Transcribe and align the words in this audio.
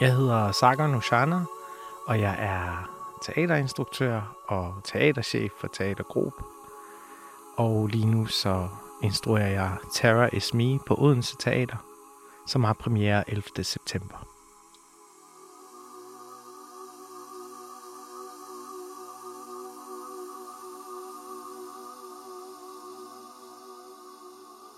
Jeg 0.00 0.16
hedder 0.16 0.52
Sagar 0.52 0.86
Nushana, 0.86 1.44
og 2.06 2.20
jeg 2.20 2.36
er 2.38 2.90
teaterinstruktør 3.22 4.36
og 4.46 4.74
teaterchef 4.84 5.52
for 5.60 5.68
Teatergruppe. 5.68 6.42
Og 7.56 7.86
lige 7.86 8.06
nu 8.06 8.26
så 8.26 8.68
instruerer 9.02 9.48
jeg 9.48 9.76
Terra 9.92 10.28
Is 10.32 10.54
Me 10.54 10.78
på 10.86 10.94
Odense 10.98 11.36
Teater, 11.36 11.76
som 12.46 12.64
har 12.64 12.72
premiere 12.72 13.30
11. 13.30 13.64
september. 13.64 14.16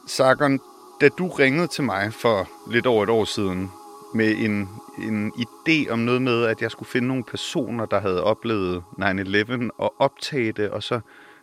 Sagan, 0.07 0.61
da 1.01 1.09
du 1.09 1.29
ringede 1.29 1.67
til 1.67 1.85
mig 1.85 2.13
for 2.13 2.49
lidt 2.71 2.87
over 2.87 3.03
et 3.03 3.11
år 3.11 3.25
siden 3.25 3.73
med 4.15 4.37
en, 4.39 4.69
en 4.99 5.33
idé 5.33 5.91
om 5.91 5.99
noget 5.99 6.23
med, 6.23 6.45
at 6.45 6.63
jeg 6.63 6.71
skulle 6.71 6.89
finde 6.89 7.09
nogle 7.09 7.25
personer, 7.25 7.87
der 7.87 8.01
havde 8.01 8.25
oplevet 8.25 8.83
9-11 9.01 9.69
og 9.79 9.95
optage 9.99 10.53
det, 10.53 10.71
og 10.71 10.83
så 10.83 11.01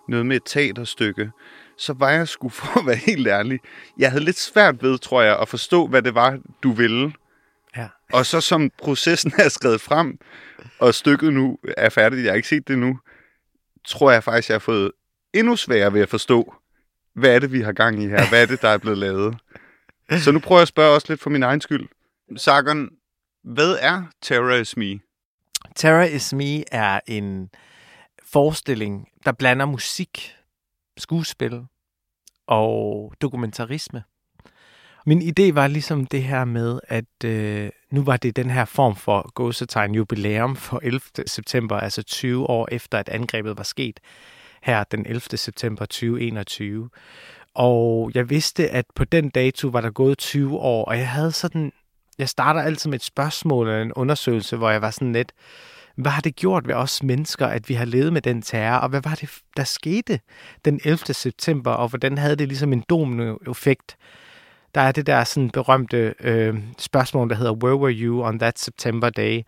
noget 0.08 0.26
med 0.26 0.36
et 0.36 0.44
teaterstykke, 0.46 1.32
så 1.78 1.94
var 1.94 2.10
jeg 2.10 2.28
sgu 2.28 2.50
for 2.60 2.80
at 2.80 2.86
være 2.86 2.96
helt 2.96 3.28
ærlig. 3.28 3.60
Jeg 3.98 4.12
havde 4.12 4.24
lidt 4.24 4.40
svært 4.40 4.84
ved, 4.84 4.98
tror 4.98 5.22
jeg, 5.22 5.40
at 5.40 5.50
forstå, 5.50 5.88
hvad 5.88 6.02
det 6.02 6.16
var, 6.16 6.40
du 6.64 6.72
ville. 6.72 7.14
Ja. 7.78 7.88
Og 8.14 8.26
så 8.26 8.42
som 8.42 8.72
processen 8.78 9.34
er 9.38 9.50
skrevet 9.50 9.82
frem, 9.82 10.18
og 10.80 10.94
stykket 10.94 11.34
nu 11.34 11.58
er 11.78 11.90
færdigt, 11.90 12.24
jeg 12.24 12.32
har 12.32 12.36
ikke 12.36 12.48
set 12.48 12.68
det 12.68 12.78
nu, 12.78 13.00
tror 13.86 14.12
jeg 14.12 14.24
faktisk, 14.24 14.50
jeg 14.50 14.56
har 14.56 14.60
fået 14.60 14.92
endnu 15.34 15.56
sværere 15.56 15.94
ved 15.94 16.02
at 16.02 16.10
forstå, 16.10 16.54
hvad 17.16 17.36
er 17.36 17.40
det, 17.40 17.52
vi 17.52 17.62
har 17.62 17.72
gang 17.72 18.04
i 18.04 18.08
her? 18.08 18.30
Hvad 18.30 18.42
er 18.42 18.46
det, 18.46 18.62
der 18.62 18.70
er 18.70 18.78
blevet 18.78 18.98
lavet? 18.98 19.38
Så 20.24 20.32
nu 20.32 20.40
prøver 20.40 20.60
jeg 20.60 20.62
at 20.62 20.68
spørge 20.68 20.96
også 20.96 21.08
lidt 21.10 21.22
for 21.22 21.30
min 21.30 21.44
egen 21.44 21.62
skyld. 21.62 21.88
Sargon, 22.38 22.90
hvad 23.44 23.78
er 23.82 24.04
Terror 24.22 24.54
is 24.54 24.78
Me? 24.78 25.00
Terror 25.76 26.04
Is 26.04 26.34
Me 26.34 26.74
er 26.74 27.00
en 27.08 27.50
forestilling, 28.24 29.08
der 29.26 29.32
blander 29.32 29.66
musik, 29.66 30.36
skuespil 30.98 31.66
og 32.48 33.14
dokumentarisme. 33.22 34.04
Min 35.06 35.22
idé 35.22 35.54
var 35.54 35.68
ligesom 35.68 36.06
det 36.06 36.24
her 36.24 36.46
med, 36.46 36.80
at 36.88 37.26
øh, 37.26 37.70
nu 37.92 38.04
var 38.04 38.18
det 38.18 38.36
den 38.36 38.50
her 38.50 38.66
form 38.66 38.96
for 38.96 39.32
gåsetegn 39.34 39.96
jubilæum 39.96 40.56
for 40.56 40.80
11. 40.84 41.02
september, 41.28 41.78
altså 41.78 42.04
20 42.04 42.50
år 42.50 42.68
efter, 42.72 42.98
at 42.98 43.10
angrebet 43.10 43.58
var 43.58 43.64
sket 43.64 44.00
her 44.62 44.84
den 44.84 45.06
11. 45.06 45.22
september 45.22 45.86
2021. 45.86 46.90
Og 47.54 48.12
jeg 48.14 48.30
vidste, 48.30 48.70
at 48.70 48.86
på 48.96 49.06
den 49.06 49.30
dato 49.30 49.68
var 49.68 49.82
der 49.82 49.92
gået 49.92 50.18
20 50.18 50.58
år, 50.58 50.86
og 50.86 50.98
jeg 50.98 51.10
havde 51.10 51.32
sådan, 51.32 51.72
jeg 52.20 52.30
starter 52.30 52.62
altid 52.62 52.90
med 52.90 53.00
et 53.00 53.04
spørgsmål 53.04 53.68
eller 53.68 53.82
en 53.82 53.94
undersøgelse, 53.94 54.58
hvor 54.58 54.70
jeg 54.70 54.82
var 54.82 54.92
sådan 54.92 55.14
lidt, 55.14 55.32
hvad 55.96 56.12
har 56.12 56.22
det 56.22 56.36
gjort 56.36 56.68
ved 56.68 56.76
os 56.76 57.04
mennesker, 57.04 57.48
at 57.48 57.70
vi 57.70 57.74
har 57.74 57.86
levet 57.86 58.14
med 58.14 58.22
den 58.22 58.42
terror, 58.42 58.78
og 58.78 58.90
hvad 58.90 59.02
var 59.04 59.16
det, 59.16 59.30
der 59.58 59.64
skete 59.64 60.20
den 60.66 60.80
11. 60.84 60.98
september, 61.14 61.72
og 61.72 61.88
hvordan 61.88 62.18
havde 62.18 62.36
det 62.36 62.48
ligesom 62.48 62.74
en 62.74 62.84
dominoeffekt? 62.90 63.98
Der 64.76 64.82
er 64.82 64.92
det 64.92 65.08
der 65.08 65.24
sådan 65.24 65.50
berømte 65.50 66.14
øh, 66.20 66.58
spørgsmål, 66.80 67.30
der 67.30 67.36
hedder, 67.36 67.52
where 67.52 67.76
were 67.76 67.94
you 67.94 68.24
on 68.24 68.40
that 68.40 68.60
September 68.60 69.10
day? 69.10 69.42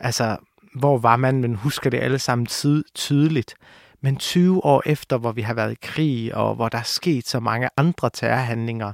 Altså, 0.00 0.36
hvor 0.74 0.98
var 0.98 1.16
man, 1.16 1.40
men 1.40 1.54
husker 1.54 1.90
det 1.90 1.98
alle 1.98 2.18
sammen 2.18 2.46
ty- 2.46 2.82
tydeligt. 2.94 3.54
Men 4.00 4.16
20 4.16 4.64
år 4.64 4.82
efter, 4.86 5.18
hvor 5.18 5.32
vi 5.32 5.42
har 5.42 5.54
været 5.54 5.72
i 5.72 5.78
krig, 5.82 6.34
og 6.34 6.54
hvor 6.54 6.68
der 6.68 6.78
er 6.78 6.82
sket 6.82 7.28
så 7.28 7.40
mange 7.40 7.68
andre 7.76 8.10
terrorhandlinger, 8.10 8.92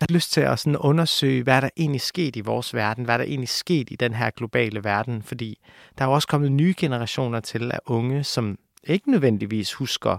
har 0.00 0.14
lyst 0.14 0.32
til 0.32 0.40
at 0.40 0.58
sådan 0.58 0.76
undersøge, 0.76 1.42
hvad 1.42 1.62
der 1.62 1.68
egentlig 1.76 2.00
sket 2.00 2.36
i 2.36 2.40
vores 2.40 2.74
verden, 2.74 3.04
hvad 3.04 3.18
der 3.18 3.24
egentlig 3.24 3.48
sket 3.48 3.88
i 3.90 3.96
den 3.96 4.14
her 4.14 4.30
globale 4.30 4.84
verden, 4.84 5.22
fordi 5.22 5.58
der 5.98 6.04
er 6.04 6.08
jo 6.08 6.14
også 6.14 6.28
kommet 6.28 6.52
nye 6.52 6.74
generationer 6.78 7.40
til 7.40 7.72
af 7.72 7.78
unge, 7.86 8.24
som 8.24 8.58
ikke 8.84 9.10
nødvendigvis 9.10 9.72
husker 9.72 10.18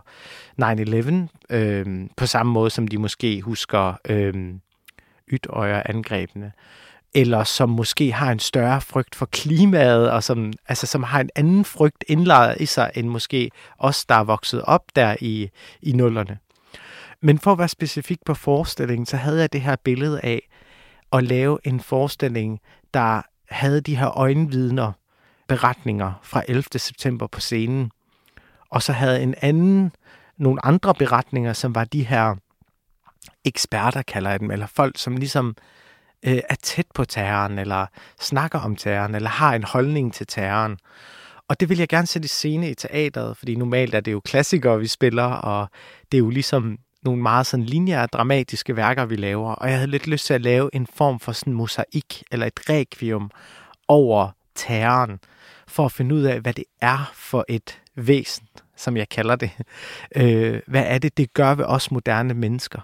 9-11 0.61 1.55
øh, 1.55 2.09
på 2.17 2.25
samme 2.25 2.51
måde, 2.51 2.69
som 2.69 2.87
de 2.87 2.97
måske 2.97 3.41
husker 3.41 3.93
øh, 4.09 4.53
ytøjer-angrebene, 5.31 6.51
eller 7.13 7.43
som 7.43 7.69
måske 7.69 8.11
har 8.11 8.31
en 8.31 8.39
større 8.39 8.81
frygt 8.81 9.15
for 9.15 9.25
klimaet, 9.25 10.11
og 10.11 10.23
som, 10.23 10.53
altså, 10.67 10.87
som 10.87 11.03
har 11.03 11.19
en 11.19 11.29
anden 11.35 11.65
frygt 11.65 12.03
indlejret 12.07 12.61
i 12.61 12.65
sig, 12.65 12.91
end 12.95 13.07
måske 13.07 13.51
os, 13.77 14.05
der 14.05 14.15
er 14.15 14.23
vokset 14.23 14.61
op 14.61 14.83
der 14.95 15.15
i, 15.21 15.49
i 15.81 15.91
nullerne. 15.91 16.37
Men 17.21 17.39
for 17.39 17.51
at 17.51 17.57
være 17.57 17.67
specifik 17.67 18.19
på 18.25 18.33
forestillingen, 18.33 19.05
så 19.05 19.17
havde 19.17 19.39
jeg 19.39 19.53
det 19.53 19.61
her 19.61 19.75
billede 19.75 20.21
af 20.21 20.49
at 21.13 21.23
lave 21.23 21.59
en 21.63 21.79
forestilling, 21.79 22.59
der 22.93 23.21
havde 23.49 23.81
de 23.81 23.95
her 23.95 24.17
øjenvidner, 24.17 24.91
beretninger 25.47 26.13
fra 26.23 26.43
11. 26.47 26.63
september 26.77 27.27
på 27.27 27.39
scenen. 27.39 27.91
Og 28.69 28.81
så 28.81 28.93
havde 28.93 29.23
en 29.23 29.35
anden, 29.41 29.91
nogle 30.37 30.65
andre 30.65 30.93
beretninger, 30.93 31.53
som 31.53 31.75
var 31.75 31.83
de 31.83 32.03
her 32.03 32.35
eksperter, 33.45 34.01
kalder 34.01 34.29
jeg 34.29 34.39
dem, 34.39 34.51
eller 34.51 34.67
folk, 34.67 34.97
som 34.97 35.17
ligesom 35.17 35.55
øh, 36.25 36.39
er 36.49 36.55
tæt 36.55 36.85
på 36.95 37.05
terroren, 37.05 37.59
eller 37.59 37.85
snakker 38.19 38.59
om 38.59 38.75
terroren, 38.75 39.15
eller 39.15 39.29
har 39.29 39.55
en 39.55 39.63
holdning 39.63 40.13
til 40.13 40.27
terroren. 40.27 40.77
Og 41.47 41.59
det 41.59 41.69
vil 41.69 41.77
jeg 41.77 41.87
gerne 41.87 42.07
sætte 42.07 42.25
i 42.25 42.27
scene 42.27 42.69
i 42.69 42.73
teateret, 42.73 43.37
fordi 43.37 43.55
normalt 43.55 43.95
er 43.95 43.99
det 43.99 44.11
jo 44.11 44.19
klassikere, 44.19 44.79
vi 44.79 44.87
spiller, 44.87 45.23
og 45.23 45.69
det 46.11 46.17
er 46.17 46.19
jo 46.19 46.29
ligesom 46.29 46.77
nogle 47.03 47.21
meget 47.21 47.45
sådan 47.45 47.65
lineære, 47.65 48.07
dramatiske 48.07 48.75
værker, 48.75 49.05
vi 49.05 49.15
laver. 49.15 49.51
Og 49.51 49.69
jeg 49.69 49.77
havde 49.77 49.91
lidt 49.91 50.07
lyst 50.07 50.25
til 50.25 50.33
at 50.33 50.41
lave 50.41 50.69
en 50.75 50.87
form 50.87 51.19
for 51.19 51.31
sådan 51.31 51.53
mosaik, 51.53 52.23
eller 52.31 52.45
et 52.45 52.69
requiem 52.69 53.29
over 53.87 54.29
terroren, 54.55 55.19
for 55.67 55.85
at 55.85 55.91
finde 55.91 56.15
ud 56.15 56.21
af, 56.21 56.39
hvad 56.39 56.53
det 56.53 56.65
er 56.81 57.11
for 57.13 57.45
et 57.49 57.81
væsen, 57.95 58.47
som 58.77 58.97
jeg 58.97 59.09
kalder 59.09 59.35
det. 59.35 59.51
Øh, 60.15 60.61
hvad 60.67 60.83
er 60.87 60.97
det, 60.97 61.17
det 61.17 61.33
gør 61.33 61.55
ved 61.55 61.65
os 61.65 61.91
moderne 61.91 62.33
mennesker? 62.33 62.81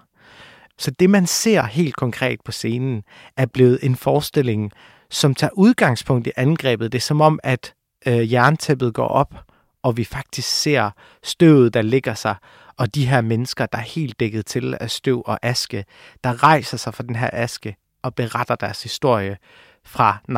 Så 0.78 0.91
det, 0.91 1.09
man 1.09 1.28
ser 1.28 1.63
helt 1.63 1.95
konkret 1.95 2.39
på 2.45 2.51
scenen, 2.51 3.03
er 3.38 3.45
blevet 3.45 3.79
en 3.84 3.95
forestilling, 3.95 4.72
som 5.09 5.35
tager 5.35 5.51
udgangspunkt 5.53 6.28
i 6.28 6.31
angrebet. 6.35 6.91
Det 6.91 6.97
er 6.97 7.01
som 7.01 7.22
om, 7.22 7.39
at 7.44 7.73
øh, 8.07 8.34
jerntæppet 8.34 8.94
går 8.94 9.07
op, 9.07 9.35
og 9.84 9.97
vi 9.97 10.03
faktisk 10.03 10.61
ser 10.61 10.89
støvet, 11.23 11.73
der 11.73 11.81
ligger 11.81 12.13
sig, 12.13 12.35
og 12.78 12.96
de 12.96 13.08
her 13.08 13.22
mennesker, 13.22 13.66
der 13.66 13.78
er 13.78 13.82
helt 13.82 14.20
dækket 14.20 14.46
til 14.46 14.78
af 14.80 14.92
støv 14.92 15.24
og 15.26 15.40
aske, 15.42 15.86
der 16.24 16.44
rejser 16.44 16.78
sig 16.78 16.94
fra 16.94 17.04
den 17.04 17.16
her 17.16 17.30
aske 17.34 17.76
og 18.02 18.16
beretter 18.16 18.56
deres 18.56 18.84
historie 18.84 19.38
fra 19.86 20.18
9-11. 20.30 20.34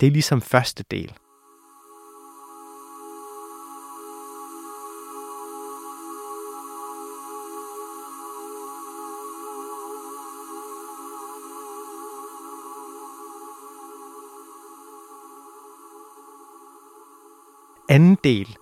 Det 0.00 0.06
er 0.06 0.10
ligesom 0.10 0.40
første 0.40 0.84
del. 0.90 1.12
anden 17.88 18.18
del, 18.24 18.56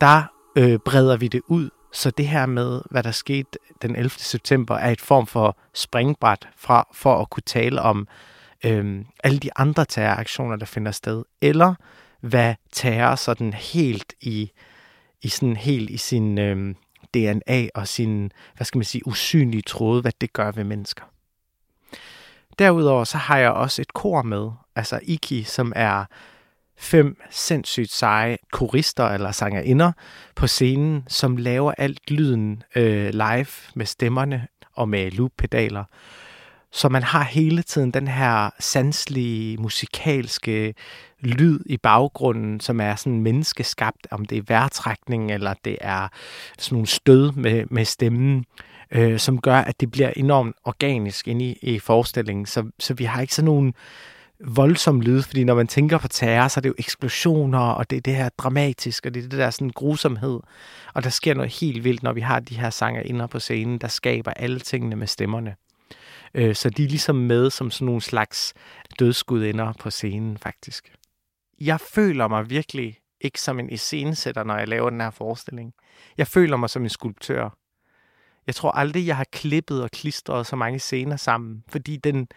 der 0.00 0.22
øh, 0.56 0.78
breder 0.78 1.16
vi 1.16 1.28
det 1.28 1.42
ud, 1.48 1.70
så 1.92 2.10
det 2.10 2.28
her 2.28 2.46
med, 2.46 2.80
hvad 2.90 3.02
der 3.02 3.10
skete 3.10 3.58
den 3.82 3.96
11. 3.96 4.10
september, 4.10 4.76
er 4.76 4.90
et 4.90 5.00
form 5.00 5.26
for 5.26 5.56
springbræt 5.74 6.48
fra, 6.56 6.88
for 6.92 7.20
at 7.20 7.30
kunne 7.30 7.42
tale 7.46 7.82
om 7.82 8.08
øhm, 8.64 9.06
alle 9.24 9.38
de 9.38 9.50
andre 9.56 9.84
terroraktioner, 9.84 10.56
der 10.56 10.66
finder 10.66 10.92
sted, 10.92 11.24
eller 11.40 11.74
hvad 12.20 12.54
terror 12.72 13.14
sådan 13.14 13.52
helt 13.52 14.12
i, 14.20 14.50
i 15.22 15.28
sådan 15.28 15.56
helt 15.56 15.90
i 15.90 15.96
sin 15.96 16.38
øhm, 16.38 16.76
DNA 17.14 17.68
og 17.74 17.88
sin, 17.88 18.32
hvad 18.56 18.64
skal 18.64 18.78
man 18.78 18.84
sige, 18.84 19.06
usynlige 19.06 19.62
tråde, 19.62 20.00
hvad 20.00 20.12
det 20.20 20.32
gør 20.32 20.50
ved 20.50 20.64
mennesker. 20.64 21.04
Derudover 22.58 23.04
så 23.04 23.18
har 23.18 23.38
jeg 23.38 23.50
også 23.50 23.82
et 23.82 23.92
kor 23.94 24.22
med, 24.22 24.50
altså 24.76 25.00
Iki, 25.02 25.42
som 25.42 25.72
er 25.76 26.04
fem 26.80 27.16
sindssygt 27.30 27.90
seje 27.90 28.36
korister 28.52 29.04
eller 29.08 29.32
sangerinder 29.32 29.92
på 30.34 30.46
scenen, 30.46 31.04
som 31.08 31.36
laver 31.36 31.72
alt 31.78 32.10
lyden 32.10 32.62
øh, 32.76 33.10
live 33.12 33.46
med 33.74 33.86
stemmerne 33.86 34.46
og 34.74 34.88
med 34.88 35.10
loop-pedaler. 35.10 35.84
Så 36.72 36.88
man 36.88 37.02
har 37.02 37.24
hele 37.24 37.62
tiden 37.62 37.90
den 37.90 38.08
her 38.08 38.50
sanslige, 38.58 39.56
musikalske 39.56 40.74
lyd 41.20 41.60
i 41.66 41.76
baggrunden, 41.76 42.60
som 42.60 42.80
er 42.80 42.94
sådan 42.94 43.20
menneskeskabt, 43.20 44.06
om 44.10 44.24
det 44.24 44.38
er 44.38 44.42
vejrtrækning, 44.48 45.32
eller 45.32 45.54
det 45.64 45.78
er 45.80 46.08
sådan 46.58 46.76
nogle 46.76 46.86
stød 46.86 47.32
med, 47.32 47.64
med 47.70 47.84
stemmen, 47.84 48.44
øh, 48.90 49.18
som 49.18 49.40
gør, 49.40 49.56
at 49.56 49.80
det 49.80 49.90
bliver 49.90 50.12
enormt 50.16 50.56
organisk 50.64 51.28
inde 51.28 51.44
i, 51.44 51.58
i 51.62 51.78
forestillingen. 51.78 52.46
Så, 52.46 52.70
så 52.78 52.94
vi 52.94 53.04
har 53.04 53.20
ikke 53.20 53.34
sådan 53.34 53.46
nogle 53.46 53.72
voldsom 54.44 55.00
lyd, 55.00 55.22
fordi 55.22 55.44
når 55.44 55.54
man 55.54 55.66
tænker 55.66 55.98
på 55.98 56.08
terror, 56.08 56.48
så 56.48 56.60
er 56.60 56.62
det 56.62 56.68
jo 56.68 56.74
eksplosioner, 56.78 57.58
og 57.58 57.90
det 57.90 57.96
er 57.96 58.00
det 58.00 58.16
her 58.16 58.28
dramatisk, 58.28 59.06
og 59.06 59.14
det 59.14 59.24
er 59.24 59.28
det 59.28 59.38
der 59.38 59.50
sådan 59.50 59.70
grusomhed. 59.70 60.40
Og 60.94 61.04
der 61.04 61.10
sker 61.10 61.34
noget 61.34 61.52
helt 61.60 61.84
vildt, 61.84 62.02
når 62.02 62.12
vi 62.12 62.20
har 62.20 62.40
de 62.40 62.58
her 62.58 62.70
sanger 62.70 63.02
inde 63.02 63.28
på 63.28 63.38
scenen, 63.38 63.78
der 63.78 63.88
skaber 63.88 64.30
alle 64.30 64.60
tingene 64.60 64.96
med 64.96 65.06
stemmerne. 65.06 65.56
Øh, 66.34 66.54
så 66.54 66.70
de 66.70 66.84
er 66.84 66.88
ligesom 66.88 67.16
med 67.16 67.50
som 67.50 67.70
sådan 67.70 67.86
nogle 67.86 68.00
slags 68.00 68.54
dødsgudinder 68.98 69.72
på 69.72 69.90
scenen, 69.90 70.38
faktisk. 70.38 70.92
Jeg 71.60 71.80
føler 71.80 72.28
mig 72.28 72.50
virkelig 72.50 72.98
ikke 73.20 73.40
som 73.40 73.58
en 73.58 73.70
iscenesætter, 73.70 74.44
når 74.44 74.58
jeg 74.58 74.68
laver 74.68 74.90
den 74.90 75.00
her 75.00 75.10
forestilling. 75.10 75.72
Jeg 76.18 76.26
føler 76.26 76.56
mig 76.56 76.70
som 76.70 76.82
en 76.82 76.88
skulptør. 76.88 77.56
Jeg 78.46 78.54
tror 78.54 78.70
aldrig, 78.70 79.06
jeg 79.06 79.16
har 79.16 79.26
klippet 79.32 79.82
og 79.82 79.90
klistret 79.90 80.46
så 80.46 80.56
mange 80.56 80.78
scener 80.78 81.16
sammen, 81.16 81.64
fordi 81.68 81.96
den, 81.96 82.28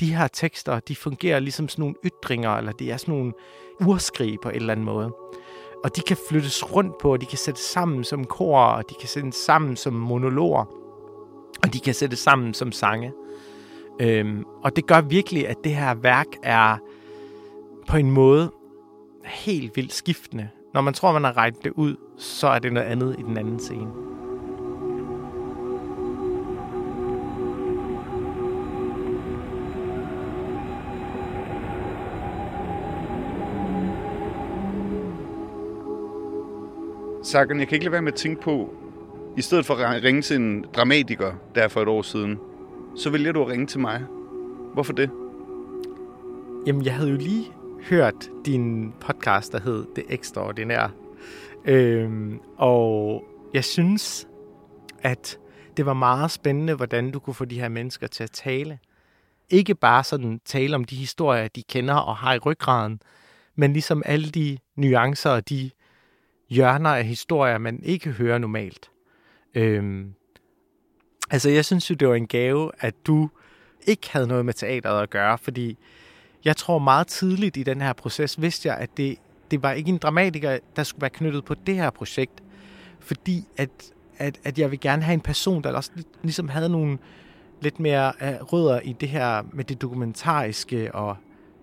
de 0.00 0.14
her 0.14 0.28
tekster, 0.28 0.80
de 0.80 0.96
fungerer 0.96 1.38
ligesom 1.38 1.68
sådan 1.68 1.82
nogle 1.82 1.94
ytringer, 2.04 2.50
eller 2.50 2.72
det 2.72 2.92
er 2.92 2.96
sådan 2.96 3.14
nogle 3.14 3.32
urskrig 3.80 4.38
på 4.42 4.48
en 4.48 4.54
eller 4.54 4.72
anden 4.72 4.86
måde. 4.86 5.12
Og 5.84 5.96
de 5.96 6.00
kan 6.00 6.16
flyttes 6.28 6.74
rundt 6.74 6.98
på, 6.98 7.12
og 7.12 7.20
de 7.20 7.26
kan 7.26 7.38
sættes 7.38 7.64
sammen 7.64 8.04
som 8.04 8.24
kor, 8.24 8.58
og 8.60 8.90
de 8.90 8.94
kan 9.00 9.08
sættes 9.08 9.34
sammen 9.34 9.76
som 9.76 9.92
monologer, 9.92 10.64
og 11.62 11.72
de 11.72 11.80
kan 11.80 11.94
sættes 11.94 12.18
sammen 12.18 12.54
som 12.54 12.72
sange. 12.72 13.12
Øhm, 14.00 14.44
og 14.62 14.76
det 14.76 14.86
gør 14.86 15.00
virkelig, 15.00 15.48
at 15.48 15.56
det 15.64 15.74
her 15.74 15.94
værk 15.94 16.26
er 16.42 16.76
på 17.88 17.96
en 17.96 18.10
måde 18.10 18.50
helt 19.24 19.76
vildt 19.76 19.92
skiftende. 19.92 20.48
Når 20.74 20.80
man 20.80 20.94
tror, 20.94 21.12
man 21.12 21.24
har 21.24 21.36
regnet 21.36 21.64
det 21.64 21.72
ud, 21.72 21.96
så 22.18 22.46
er 22.46 22.58
det 22.58 22.72
noget 22.72 22.86
andet 22.86 23.16
i 23.18 23.22
den 23.22 23.36
anden 23.36 23.58
scene. 23.58 24.13
Sagan, 37.34 37.60
jeg 37.60 37.68
kan 37.68 37.76
ikke 37.76 37.84
lade 37.84 37.92
være 37.92 38.02
med 38.02 38.12
at 38.12 38.18
tænke 38.18 38.42
på, 38.42 38.74
i 39.36 39.42
stedet 39.42 39.66
for 39.66 39.74
at 39.74 40.04
ringe 40.04 40.22
til 40.22 40.36
en 40.36 40.64
dramatiker 40.76 41.32
der 41.54 41.68
for 41.68 41.82
et 41.82 41.88
år 41.88 42.02
siden, 42.02 42.38
så 42.96 43.10
vælger 43.10 43.32
du 43.32 43.42
at 43.42 43.48
ringe 43.48 43.66
til 43.66 43.80
mig. 43.80 44.04
Hvorfor 44.74 44.92
det? 44.92 45.10
Jamen, 46.66 46.84
jeg 46.84 46.94
havde 46.94 47.10
jo 47.10 47.16
lige 47.16 47.52
hørt 47.90 48.14
din 48.46 48.92
podcast, 49.00 49.52
der 49.52 49.60
hed 49.60 49.86
Det 49.96 50.04
Ekstraordinære. 50.08 50.90
Øhm, 51.64 52.40
og 52.56 53.24
jeg 53.54 53.64
synes, 53.64 54.28
at 55.02 55.38
det 55.76 55.86
var 55.86 55.94
meget 55.94 56.30
spændende, 56.30 56.74
hvordan 56.74 57.10
du 57.10 57.18
kunne 57.18 57.34
få 57.34 57.44
de 57.44 57.60
her 57.60 57.68
mennesker 57.68 58.06
til 58.06 58.22
at 58.22 58.30
tale. 58.30 58.78
Ikke 59.50 59.74
bare 59.74 60.04
sådan 60.04 60.40
tale 60.44 60.74
om 60.76 60.84
de 60.84 60.96
historier, 60.96 61.48
de 61.48 61.62
kender 61.62 61.94
og 61.94 62.16
har 62.16 62.34
i 62.34 62.38
ryggraden, 62.38 63.00
men 63.56 63.72
ligesom 63.72 64.02
alle 64.06 64.30
de 64.30 64.58
nuancer 64.76 65.30
og 65.30 65.48
de 65.48 65.70
hjørner 66.48 66.90
af 66.90 67.04
historier, 67.04 67.58
man 67.58 67.80
ikke 67.82 68.10
hører 68.10 68.38
normalt. 68.38 68.90
Øhm, 69.54 70.14
altså, 71.30 71.50
jeg 71.50 71.64
synes 71.64 71.90
jo, 71.90 71.94
det 71.94 72.08
var 72.08 72.14
en 72.14 72.26
gave, 72.26 72.70
at 72.78 72.94
du 73.06 73.28
ikke 73.86 74.10
havde 74.10 74.26
noget 74.26 74.44
med 74.44 74.54
teateret 74.54 75.02
at 75.02 75.10
gøre, 75.10 75.38
fordi 75.38 75.78
jeg 76.44 76.56
tror 76.56 76.78
meget 76.78 77.06
tidligt 77.06 77.56
i 77.56 77.62
den 77.62 77.80
her 77.80 77.92
proces, 77.92 78.40
vidste 78.40 78.68
jeg, 78.68 78.76
at 78.76 78.96
det, 78.96 79.18
det 79.50 79.62
var 79.62 79.72
ikke 79.72 79.88
en 79.88 79.98
dramatiker, 79.98 80.58
der 80.76 80.82
skulle 80.82 81.02
være 81.02 81.10
knyttet 81.10 81.44
på 81.44 81.54
det 81.54 81.74
her 81.74 81.90
projekt, 81.90 82.42
fordi 83.00 83.44
at, 83.56 83.70
at, 84.18 84.40
at 84.44 84.58
jeg 84.58 84.70
vil 84.70 84.80
gerne 84.80 85.02
have 85.02 85.14
en 85.14 85.20
person, 85.20 85.62
der 85.62 85.72
også 85.72 85.90
ligesom 86.22 86.48
havde 86.48 86.68
nogle 86.68 86.98
lidt 87.60 87.80
mere 87.80 88.12
øh, 88.22 88.34
rødder 88.42 88.80
i 88.80 88.92
det 88.92 89.08
her 89.08 89.42
med 89.52 89.64
det 89.64 89.82
dokumentariske 89.82 90.94
og 90.94 91.16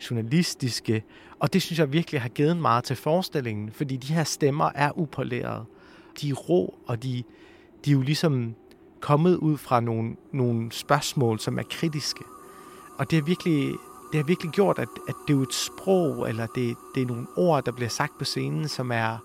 journalistiske, 0.10 1.04
og 1.40 1.54
det 1.54 1.62
synes 1.62 1.80
jeg 1.80 1.94
virkelig 1.94 2.22
har 2.22 2.30
givet 2.30 2.58
meget 2.58 2.84
til 2.84 2.96
forestillingen, 2.96 3.72
fordi 3.72 3.98
de 3.98 4.14
her 4.14 4.24
stemmer 4.24 4.70
er 4.76 4.98
upolerede. 4.98 5.66
De 6.22 6.30
er 6.30 6.34
rå, 6.34 6.76
og 6.88 7.04
de, 7.04 7.24
de 7.86 7.92
er 7.92 7.94
jo 7.94 8.02
ligesom 8.02 8.56
kommet 9.00 9.36
ud 9.36 9.58
fra 9.58 9.80
nogle, 9.80 10.16
nogle 10.32 10.72
spørgsmål, 10.72 11.40
som 11.40 11.60
er 11.60 11.64
kritiske. 11.70 12.24
Og 12.98 13.12
det 13.12 13.20
har 13.20 13.26
virkelig, 13.26 13.74
det 14.12 14.20
har 14.20 14.24
virkelig 14.24 14.52
gjort, 14.52 14.80
at, 14.80 14.88
at 15.08 15.16
det 15.28 15.34
er 15.34 15.38
jo 15.38 15.44
et 15.44 15.54
sprog, 15.54 16.30
eller 16.30 16.48
det, 16.56 16.76
det 16.96 17.04
er 17.04 17.08
nogle 17.08 17.28
ord, 17.36 17.66
der 17.66 17.72
bliver 17.72 17.90
sagt 17.90 18.18
på 18.18 18.26
scenen, 18.26 18.68
som 18.68 18.92
er, 18.92 19.18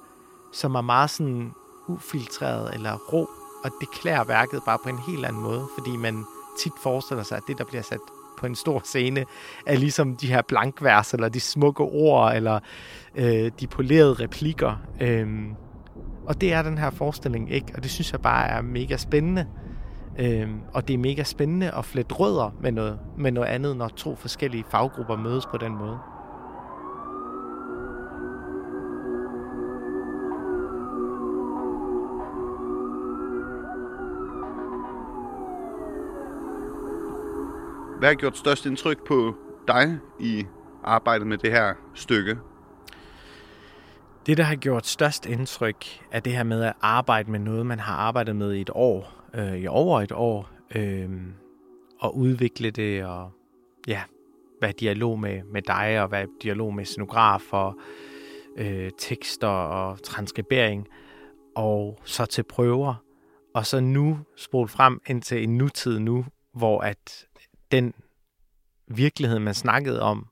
som 0.53 0.75
er 0.75 0.81
meget 0.81 1.11
sådan 1.11 1.53
ufiltreret 1.89 2.75
eller 2.75 2.97
rå. 3.13 3.31
Og 3.65 3.71
det 3.81 3.91
klæder 3.91 4.25
værket 4.25 4.63
bare 4.67 4.79
på 4.83 4.89
en 4.89 4.99
helt 4.99 5.27
anden 5.27 5.43
måde, 5.43 5.67
fordi 5.79 5.97
man 5.97 6.25
tit 6.59 6.73
forestiller 6.83 7.25
sig, 7.25 7.37
at 7.37 7.43
det, 7.49 7.59
der 7.59 7.65
bliver 7.65 7.83
sat 7.83 8.01
på 8.39 8.47
en 8.47 8.55
stor 8.55 8.81
scene, 8.85 9.25
er 9.67 9.77
ligesom 9.77 10.17
de 10.17 10.27
her 10.27 10.43
blankvers, 10.43 11.15
eller 11.15 11.29
de 11.29 11.41
smukke 11.41 11.83
ord, 11.83 12.35
eller 12.35 12.59
øh, 13.15 13.51
de 13.61 13.67
polerede 13.67 14.15
replikker. 14.15 14.83
Øhm, 15.01 15.55
og 16.27 16.41
det 16.41 16.53
er 16.53 16.63
den 16.63 16.79
her 16.79 16.91
forestilling 16.91 17.53
ikke, 17.53 17.73
og 17.77 17.83
det 17.83 17.91
synes 17.91 18.13
jeg 18.13 18.21
bare 18.21 18.49
er 18.49 18.63
mega 18.63 18.97
spændende. 18.97 19.47
Øhm, 20.19 20.61
og 20.73 20.89
det 20.89 20.95
er 20.95 20.99
mega 20.99 21.23
spændende 21.23 21.71
at 21.71 21.85
flette 21.85 22.15
rødder 22.15 22.55
med 22.61 22.73
noget, 22.73 22.99
med 23.19 23.33
noget 23.33 23.49
andet, 23.49 23.77
når 23.77 23.89
to 23.89 24.17
forskellige 24.17 24.65
faggrupper 24.71 25.17
mødes 25.17 25.47
på 25.47 25.57
den 25.57 25.77
måde. 25.77 25.99
Hvad 37.99 38.09
har 38.09 38.15
gjort 38.15 38.39
størst 38.39 38.67
indtryk 38.67 39.07
på 39.07 39.35
dig 39.69 39.99
i 40.21 40.47
arbejdet 40.85 41.27
med 41.27 41.39
det 41.39 41.53
her 41.53 41.75
stykke? 41.95 42.39
Det, 44.27 44.37
der 44.37 44.43
har 44.43 44.57
gjort 44.57 44.87
størst 44.87 45.27
indtryk, 45.27 45.85
er 46.11 46.21
det 46.21 46.33
her 46.33 46.43
med 46.43 46.63
at 46.63 46.73
arbejde 46.81 47.31
med 47.31 47.39
noget, 47.41 47.67
man 47.67 47.79
har 47.79 47.95
arbejdet 47.95 48.37
med 48.37 48.53
i 48.55 48.61
et 48.61 48.71
år, 48.75 49.25
øh, 49.35 49.57
i 49.57 49.67
over 49.67 50.01
et 50.01 50.13
år, 50.13 50.51
øh, 50.75 51.11
og 52.01 52.17
udvikle 52.17 52.71
det, 52.71 53.05
og 53.05 53.31
ja, 53.87 54.03
være 54.61 54.73
dialog 54.73 55.19
med, 55.19 55.43
med 55.53 55.63
dig, 55.63 56.03
og 56.03 56.11
være 56.11 56.27
dialog 56.43 56.75
med 56.75 56.85
scenograf, 56.85 57.53
og 57.53 57.79
øh, 58.57 58.91
tekster 58.99 59.49
og 59.49 60.03
transkribering, 60.03 60.87
og 61.55 61.99
så 62.05 62.27
til 62.27 62.43
prøver, 62.43 62.95
og 63.55 63.67
så 63.67 63.81
nu 63.81 64.19
spole 64.37 64.69
frem 64.69 65.01
ind 65.07 65.23
til 65.23 65.43
en 65.43 65.59
nutid 65.59 65.99
nu, 65.99 66.25
hvor 66.55 66.81
at 66.81 67.26
den 67.71 67.95
virkelighed, 68.87 69.39
man 69.39 69.55
snakkede 69.55 70.03
om 70.03 70.29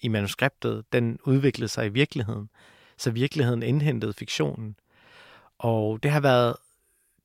i 0.00 0.08
manuskriptet, 0.08 0.84
den 0.92 1.18
udviklede 1.24 1.68
sig 1.68 1.86
i 1.86 1.88
virkeligheden. 1.88 2.50
Så 2.96 3.10
virkeligheden 3.10 3.62
indhentede 3.62 4.12
fiktionen. 4.12 4.76
Og 5.58 6.02
det 6.02 6.10
har 6.10 6.20
været, 6.20 6.56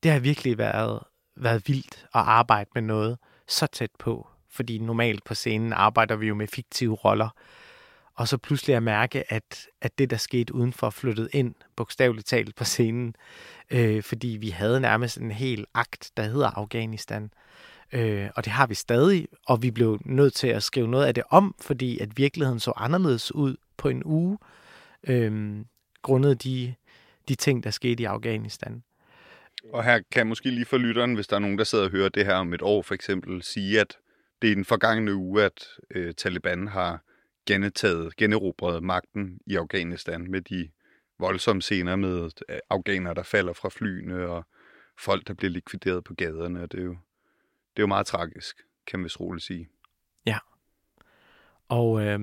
det 0.04 0.12
har 0.12 0.20
virkelig 0.20 0.58
været, 0.58 1.00
været 1.36 1.68
vildt 1.68 1.96
at 1.96 2.22
arbejde 2.22 2.70
med 2.76 2.82
noget 2.82 3.18
så 3.48 3.68
tæt 3.68 3.92
på. 4.00 4.28
Fordi 4.50 4.78
normalt 4.78 5.24
på 5.24 5.36
scenen 5.36 5.74
arbejder 5.74 6.16
vi 6.16 6.28
jo 6.28 6.36
med 6.36 6.48
fiktive 6.48 6.96
roller. 6.96 7.30
Og 8.16 8.28
så 8.28 8.38
pludselig 8.38 8.76
at 8.76 8.84
mærke, 8.84 9.34
at, 9.34 9.68
at 9.82 9.98
det, 9.98 10.10
der 10.10 10.18
skete 10.18 10.56
udenfor, 10.56 10.90
flyttede 10.90 11.30
ind, 11.34 11.56
bogstaveligt 11.76 12.28
talt 12.28 12.56
på 12.56 12.64
scenen. 12.64 13.16
Øh, 13.72 14.04
fordi 14.04 14.28
vi 14.28 14.50
havde 14.50 14.80
nærmest 14.80 15.18
en 15.18 15.32
hel 15.32 15.66
akt, 15.74 16.12
der 16.18 16.24
hedder 16.24 16.50
Afghanistan. 16.50 17.32
Øh, 17.94 18.30
og 18.36 18.46
det 18.46 18.54
har 18.54 18.68
vi 18.68 18.76
stadig, 18.76 19.28
og 19.48 19.64
vi 19.64 19.72
blev 19.72 20.00
nødt 20.06 20.34
til 20.34 20.48
at 20.48 20.64
skrive 20.64 20.88
noget 20.88 21.06
af 21.06 21.14
det 21.14 21.24
om, 21.30 21.56
fordi 21.62 22.00
at 22.00 22.18
virkeligheden 22.18 22.60
så 22.60 22.74
anderledes 22.76 23.36
ud 23.36 23.56
på 23.78 23.90
en 23.90 24.04
uge, 24.06 24.38
øh, 25.08 25.60
grundet 26.02 26.44
de, 26.44 26.74
de 27.28 27.36
ting, 27.36 27.64
der 27.64 27.70
skete 27.70 28.04
i 28.04 28.06
Afghanistan. 28.06 28.84
Og 29.74 29.84
her 29.84 30.00
kan 30.12 30.20
jeg 30.20 30.28
måske 30.28 30.50
lige 30.50 30.66
for 30.66 30.78
lytteren, 30.78 31.14
hvis 31.14 31.28
der 31.28 31.36
er 31.36 31.40
nogen, 31.40 31.58
der 31.58 31.64
sidder 31.64 31.86
og 31.86 31.92
hører 31.92 32.10
det 32.10 32.26
her 32.26 32.36
om 32.36 32.54
et 32.54 32.62
år 32.62 32.82
for 32.82 32.94
eksempel, 32.94 33.44
sige, 33.44 33.80
at 33.80 33.98
det 34.42 34.52
er 34.52 34.56
den 34.56 34.66
forgangne 34.66 35.16
uge, 35.16 35.44
at 35.44 35.68
øh, 35.96 36.14
Taliban 36.14 36.68
har 36.68 37.04
genetaget, 37.48 38.16
generobret 38.16 38.84
magten 38.84 39.40
i 39.48 39.56
Afghanistan 39.56 40.32
med 40.32 40.42
de 40.42 40.70
voldsomme 41.20 41.62
scener 41.62 41.96
med 41.96 42.30
øh, 42.50 42.58
afghanere, 42.70 43.14
der 43.14 43.24
falder 43.24 43.54
fra 43.54 43.70
flyene, 43.70 44.28
og 44.28 44.46
folk, 45.00 45.28
der 45.28 45.34
bliver 45.34 45.52
likvideret 45.52 46.04
på 46.04 46.14
gaderne. 46.14 46.62
Det 46.62 46.80
er 46.80 46.84
jo 46.84 46.98
det 47.76 47.80
er 47.80 47.84
jo 47.84 47.88
meget 47.88 48.08
tragisk, 48.08 48.58
kan 48.88 49.00
man 49.00 49.04
vist 49.04 49.20
roligt 49.20 49.46
sige. 49.46 49.70
Ja. 50.26 50.38
Og, 51.70 52.02
øh, 52.06 52.20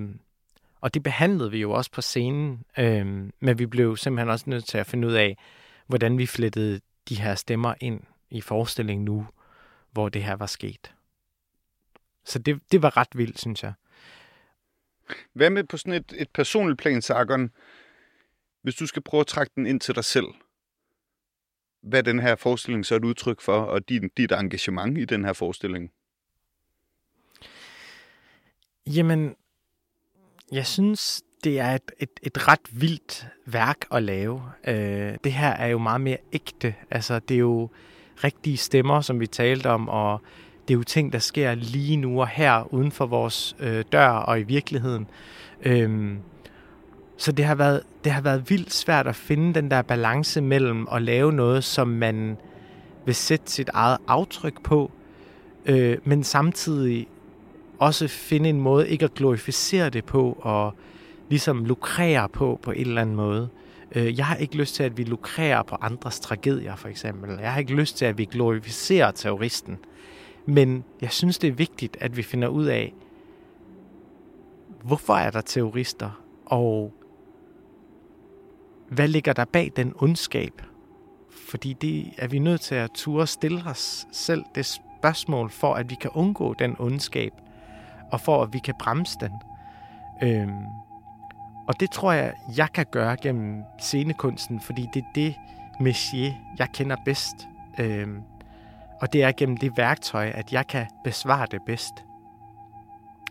og 0.81 0.93
det 0.93 1.03
behandlede 1.03 1.51
vi 1.51 1.61
jo 1.61 1.71
også 1.71 1.91
på 1.91 2.01
scenen, 2.01 2.65
øh, 2.77 3.31
men 3.39 3.59
vi 3.59 3.65
blev 3.65 3.97
simpelthen 3.97 4.29
også 4.29 4.49
nødt 4.49 4.65
til 4.65 4.77
at 4.77 4.87
finde 4.87 5.07
ud 5.07 5.13
af, 5.13 5.37
hvordan 5.87 6.17
vi 6.17 6.25
flettede 6.25 6.81
de 7.09 7.15
her 7.15 7.35
stemmer 7.35 7.73
ind 7.79 8.01
i 8.29 8.41
forestillingen 8.41 9.05
nu, 9.05 9.27
hvor 9.91 10.09
det 10.09 10.23
her 10.23 10.35
var 10.35 10.45
sket. 10.45 10.93
Så 12.25 12.39
det, 12.39 12.61
det 12.71 12.81
var 12.81 12.97
ret 12.97 13.17
vildt, 13.17 13.39
synes 13.39 13.63
jeg. 13.63 13.73
Hvad 15.33 15.49
med 15.49 15.63
på 15.63 15.77
sådan 15.77 15.93
et, 15.93 16.13
et 16.17 16.29
personligt 16.29 16.79
plan, 16.79 17.01
Sargon? 17.01 17.51
Hvis 18.61 18.75
du 18.75 18.87
skal 18.87 19.01
prøve 19.01 19.21
at 19.21 19.27
trække 19.27 19.51
den 19.55 19.65
ind 19.65 19.79
til 19.79 19.95
dig 19.95 20.05
selv, 20.05 20.25
hvad 21.81 22.03
den 22.03 22.19
her 22.19 22.35
forestilling 22.35 22.85
så 22.85 22.95
er 22.95 22.99
et 22.99 23.05
udtryk 23.05 23.41
for, 23.41 23.57
og 23.57 23.89
dit, 23.89 24.03
dit 24.17 24.31
engagement 24.31 24.97
i 24.97 25.05
den 25.05 25.25
her 25.25 25.33
forestilling? 25.33 25.91
Jamen, 28.87 29.35
jeg 30.51 30.67
synes, 30.67 31.23
det 31.43 31.59
er 31.59 31.71
et, 31.71 31.91
et, 31.99 32.09
et 32.23 32.47
ret 32.47 32.81
vildt 32.81 33.27
værk 33.45 33.77
at 33.91 34.03
lave. 34.03 34.43
Øh, 34.67 35.17
det 35.23 35.33
her 35.33 35.49
er 35.49 35.67
jo 35.67 35.77
meget 35.77 36.01
mere 36.01 36.17
ægte. 36.33 36.75
Altså, 36.91 37.19
det 37.19 37.35
er 37.35 37.39
jo 37.39 37.69
rigtige 38.23 38.57
stemmer, 38.57 39.01
som 39.01 39.19
vi 39.19 39.27
talte 39.27 39.67
om, 39.67 39.89
og 39.89 40.21
det 40.67 40.73
er 40.73 40.77
jo 40.77 40.83
ting, 40.83 41.13
der 41.13 41.19
sker 41.19 41.55
lige 41.55 41.97
nu 41.97 42.21
og 42.21 42.27
her, 42.27 42.73
uden 42.73 42.91
for 42.91 43.05
vores 43.05 43.55
øh, 43.59 43.85
dør 43.91 44.09
og 44.09 44.39
i 44.39 44.43
virkeligheden. 44.43 45.07
Øh, 45.61 46.17
så 47.19 47.31
det 47.31 47.45
har, 47.45 47.55
været, 47.55 47.81
det 48.03 48.11
har 48.11 48.21
været 48.21 48.49
vildt 48.49 48.73
svært 48.73 49.07
at 49.07 49.15
finde 49.15 49.53
den 49.53 49.71
der 49.71 49.81
balance 49.81 50.41
mellem 50.41 50.87
at 50.91 51.01
lave 51.01 51.33
noget, 51.33 51.63
som 51.63 51.87
man 51.87 52.37
vil 53.05 53.15
sætte 53.15 53.51
sit 53.51 53.69
eget 53.73 53.97
aftryk 54.07 54.63
på, 54.63 54.91
øh, 55.65 55.97
men 56.03 56.23
samtidig 56.23 57.07
også 57.79 58.07
finde 58.07 58.49
en 58.49 58.61
måde 58.61 58.89
ikke 58.89 59.05
at 59.05 59.13
glorificere 59.13 59.89
det 59.89 60.05
på 60.05 60.37
og 60.41 60.73
ligesom 61.29 61.65
lukrere 61.65 62.29
på 62.29 62.59
på 62.61 62.71
en 62.71 62.87
eller 62.87 63.01
anden 63.01 63.15
måde. 63.15 63.49
Øh, 63.95 64.17
jeg 64.17 64.25
har 64.25 64.35
ikke 64.35 64.57
lyst 64.57 64.75
til, 64.75 64.83
at 64.83 64.97
vi 64.97 65.03
lukrerer 65.03 65.63
på 65.63 65.75
andres 65.81 66.19
tragedier, 66.19 66.75
for 66.75 66.87
eksempel. 66.87 67.39
Jeg 67.39 67.53
har 67.53 67.59
ikke 67.59 67.75
lyst 67.75 67.97
til, 67.97 68.05
at 68.05 68.17
vi 68.17 68.25
glorificerer 68.25 69.11
terroristen. 69.11 69.77
Men 70.45 70.83
jeg 71.01 71.11
synes, 71.11 71.37
det 71.37 71.47
er 71.47 71.51
vigtigt, 71.51 71.97
at 71.99 72.17
vi 72.17 72.23
finder 72.23 72.47
ud 72.47 72.65
af, 72.65 72.93
hvorfor 74.83 75.13
er 75.13 75.31
der 75.31 75.41
terrorister, 75.41 76.21
og 76.45 76.93
hvad 78.89 79.07
ligger 79.07 79.33
der 79.33 79.45
bag 79.45 79.71
den 79.75 79.93
ondskab? 79.95 80.61
Fordi 81.49 81.73
det 81.73 82.13
er 82.17 82.27
vi 82.27 82.39
nødt 82.39 82.61
til 82.61 82.75
at 82.75 82.91
ture 82.91 83.27
stille 83.27 83.63
os 83.65 84.07
selv 84.11 84.43
det 84.55 84.65
spørgsmål, 84.99 85.49
for 85.49 85.73
at 85.73 85.89
vi 85.89 85.95
kan 85.95 86.11
undgå 86.13 86.53
den 86.53 86.75
ondskab, 86.79 87.33
og 88.11 88.21
for 88.21 88.43
at 88.43 88.53
vi 88.53 88.59
kan 88.59 88.73
bremse 88.79 89.17
den. 89.19 89.31
Øhm, 90.23 90.65
og 91.67 91.79
det 91.79 91.91
tror 91.91 92.11
jeg, 92.11 92.33
jeg 92.57 92.67
kan 92.73 92.85
gøre 92.91 93.17
gennem 93.21 93.63
scenekunsten, 93.79 94.61
fordi 94.61 94.87
det 94.93 95.03
er 95.03 95.11
det 95.15 95.35
messier, 95.79 96.33
jeg 96.59 96.67
kender 96.73 96.95
bedst. 97.05 97.47
Øhm, 97.79 98.21
og 99.01 99.13
det 99.13 99.23
er 99.23 99.31
gennem 99.31 99.57
det 99.57 99.77
værktøj, 99.77 100.31
at 100.35 100.53
jeg 100.53 100.67
kan 100.67 100.87
besvare 101.03 101.47
det 101.51 101.61
bedst. 101.65 101.93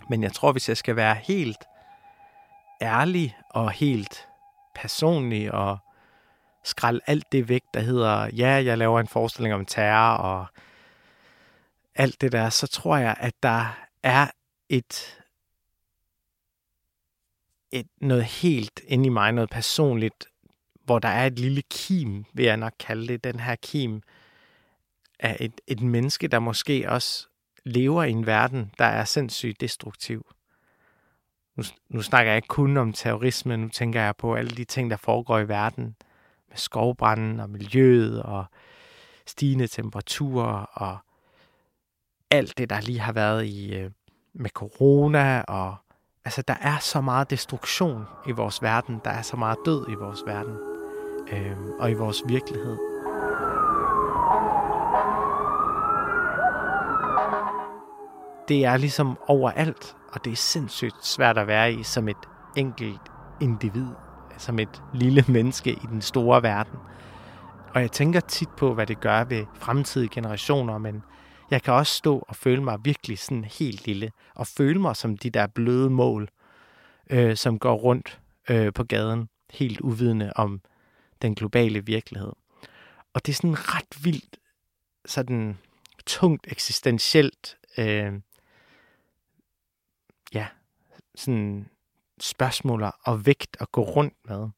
Men 0.08 0.22
jeg 0.22 0.32
tror, 0.32 0.52
hvis 0.52 0.68
jeg 0.68 0.76
skal 0.76 0.96
være 0.96 1.14
helt 1.14 1.64
ærlig 2.82 3.36
og 3.50 3.70
helt 3.70 4.27
personlig 4.80 5.52
og 5.52 5.78
skralde 6.64 7.00
alt 7.06 7.32
det 7.32 7.48
væk, 7.48 7.62
der 7.74 7.80
hedder, 7.80 8.30
ja, 8.36 8.48
jeg 8.48 8.78
laver 8.78 9.00
en 9.00 9.08
forestilling 9.08 9.54
om 9.54 9.66
terror 9.66 10.16
og 10.16 10.46
alt 11.94 12.20
det 12.20 12.32
der, 12.32 12.50
så 12.50 12.66
tror 12.66 12.96
jeg, 12.96 13.16
at 13.20 13.34
der 13.42 13.78
er 14.02 14.26
et, 14.68 15.18
et 17.72 17.86
noget 18.00 18.24
helt 18.24 18.80
inde 18.84 19.06
i 19.06 19.08
mig, 19.08 19.32
noget 19.32 19.50
personligt, 19.50 20.26
hvor 20.84 20.98
der 20.98 21.08
er 21.08 21.26
et 21.26 21.38
lille 21.38 21.62
kim, 21.62 22.24
vil 22.32 22.44
jeg 22.44 22.56
nok 22.56 22.72
kalde 22.78 23.08
det, 23.08 23.24
den 23.24 23.40
her 23.40 23.56
kim 23.56 24.02
af 25.18 25.36
et, 25.40 25.60
et 25.66 25.80
menneske, 25.80 26.28
der 26.28 26.38
måske 26.38 26.90
også 26.90 27.28
lever 27.64 28.04
i 28.04 28.10
en 28.10 28.26
verden, 28.26 28.72
der 28.78 28.84
er 28.84 29.04
sindssygt 29.04 29.60
destruktiv. 29.60 30.26
Nu, 31.58 31.64
nu 31.88 32.02
snakker 32.02 32.32
jeg 32.32 32.36
ikke 32.36 32.48
kun 32.48 32.76
om 32.76 32.92
terrorisme, 32.92 33.56
nu 33.56 33.68
tænker 33.68 34.00
jeg 34.00 34.16
på 34.16 34.34
alle 34.34 34.50
de 34.50 34.64
ting, 34.64 34.90
der 34.90 34.96
foregår 34.96 35.38
i 35.38 35.48
verden, 35.48 35.96
med 36.48 36.56
skovbranden 36.56 37.40
og 37.40 37.50
miljøet 37.50 38.22
og 38.22 38.44
stigende 39.26 39.66
temperaturer 39.66 40.64
og 40.72 40.98
alt 42.30 42.58
det, 42.58 42.70
der 42.70 42.80
lige 42.80 43.00
har 43.00 43.12
været 43.12 43.44
i 43.44 43.74
øh, 43.74 43.90
med 44.32 44.50
corona 44.50 45.40
og 45.40 45.76
altså 46.24 46.42
der 46.42 46.54
er 46.60 46.78
så 46.78 47.00
meget 47.00 47.30
destruktion 47.30 48.04
i 48.26 48.32
vores 48.32 48.62
verden, 48.62 49.00
der 49.04 49.10
er 49.10 49.22
så 49.22 49.36
meget 49.36 49.58
død 49.64 49.86
i 49.88 49.94
vores 49.94 50.22
verden 50.26 50.56
øh, 51.32 51.56
og 51.78 51.90
i 51.90 51.94
vores 51.94 52.22
virkelighed. 52.26 52.87
Det 58.48 58.64
er 58.64 58.76
ligesom 58.76 59.18
overalt, 59.26 59.96
og 60.12 60.24
det 60.24 60.32
er 60.32 60.36
sindssygt 60.36 61.06
svært 61.06 61.38
at 61.38 61.46
være 61.46 61.72
i 61.72 61.82
som 61.82 62.08
et 62.08 62.16
enkelt 62.56 63.00
individ, 63.40 63.86
som 64.38 64.58
et 64.58 64.82
lille 64.94 65.24
menneske 65.28 65.72
i 65.72 65.86
den 65.90 66.02
store 66.02 66.42
verden. 66.42 66.78
Og 67.74 67.80
jeg 67.80 67.92
tænker 67.92 68.20
tit 68.20 68.48
på, 68.48 68.74
hvad 68.74 68.86
det 68.86 69.00
gør 69.00 69.24
ved 69.24 69.46
fremtidige 69.54 70.08
generationer, 70.08 70.78
men 70.78 71.02
jeg 71.50 71.62
kan 71.62 71.74
også 71.74 71.94
stå 71.94 72.24
og 72.28 72.36
føle 72.36 72.62
mig 72.62 72.78
virkelig 72.82 73.18
sådan 73.18 73.44
helt 73.44 73.86
lille, 73.86 74.10
og 74.34 74.46
føle 74.46 74.80
mig 74.80 74.96
som 74.96 75.16
de 75.16 75.30
der 75.30 75.46
bløde 75.46 75.90
mål, 75.90 76.28
øh, 77.10 77.36
som 77.36 77.58
går 77.58 77.74
rundt 77.74 78.20
øh, 78.50 78.72
på 78.72 78.84
gaden, 78.84 79.28
helt 79.50 79.80
uvidende 79.80 80.32
om 80.36 80.60
den 81.22 81.34
globale 81.34 81.86
virkelighed. 81.86 82.32
Og 83.14 83.26
det 83.26 83.32
er 83.32 83.36
sådan 83.36 83.74
ret 83.74 84.04
vildt, 84.04 84.38
sådan 85.06 85.58
tungt 86.06 86.46
eksistentielt, 86.50 87.56
øh, 87.78 88.12
ja, 90.34 90.46
sådan 91.14 91.68
spørgsmål 92.20 92.84
og 93.04 93.26
vægt 93.26 93.56
at 93.60 93.72
gå 93.72 93.82
rundt 93.82 94.14
med. 94.28 94.48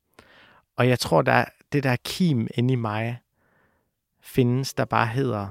Og 0.76 0.88
jeg 0.88 0.98
tror, 0.98 1.22
der 1.22 1.44
det 1.72 1.82
der 1.82 1.96
kim 2.04 2.48
inde 2.54 2.72
i 2.72 2.76
mig 2.76 3.20
findes, 4.20 4.74
der 4.74 4.84
bare 4.84 5.06
hedder, 5.06 5.46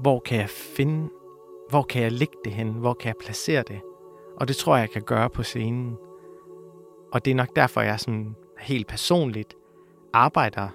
hvor 0.00 0.20
kan 0.20 0.38
jeg 0.38 0.50
finde, 0.50 1.10
hvor 1.70 1.82
kan 1.82 2.02
jeg 2.02 2.12
lægge 2.12 2.36
det 2.44 2.52
hen, 2.52 2.72
hvor 2.72 2.94
kan 2.94 3.08
jeg 3.08 3.14
placere 3.20 3.62
det? 3.68 3.80
Og 4.36 4.48
det 4.48 4.56
tror 4.56 4.76
jeg, 4.76 4.82
jeg 4.82 4.90
kan 4.90 5.02
gøre 5.02 5.30
på 5.30 5.42
scenen. 5.42 5.96
Og 7.12 7.24
det 7.24 7.30
er 7.30 7.34
nok 7.34 7.56
derfor, 7.56 7.80
jeg 7.80 8.00
sådan 8.00 8.34
helt 8.58 8.86
personligt 8.86 9.54
arbejder 10.12 10.68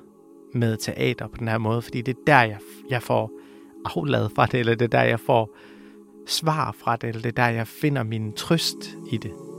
med 0.53 0.77
teater 0.77 1.27
på 1.27 1.37
den 1.37 1.47
her 1.47 1.57
måde, 1.57 1.81
fordi 1.81 2.01
det 2.01 2.17
er 2.17 2.21
der, 2.27 2.41
jeg, 2.41 2.59
jeg 2.89 3.03
får 3.03 3.31
afladet 3.95 4.31
fra 4.35 4.45
det, 4.45 4.59
eller 4.59 4.75
det 4.75 4.85
er 4.85 4.99
der, 4.99 5.03
jeg 5.03 5.19
får 5.19 5.49
svar 6.27 6.71
fra 6.71 6.95
det, 6.95 7.07
eller 7.07 7.21
det 7.21 7.29
er 7.29 7.43
der, 7.43 7.49
jeg 7.49 7.67
finder 7.67 8.03
min 8.03 8.33
trøst 8.33 8.97
i 9.11 9.17
det. 9.17 9.52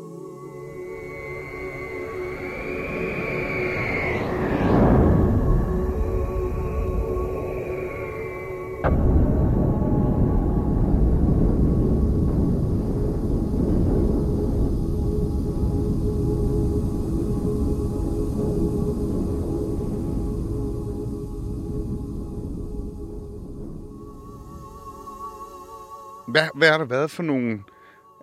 Hvad, 26.65 26.71
har 26.71 26.79
der 26.79 26.85
været 26.85 27.11
for 27.11 27.23
nogle... 27.23 27.63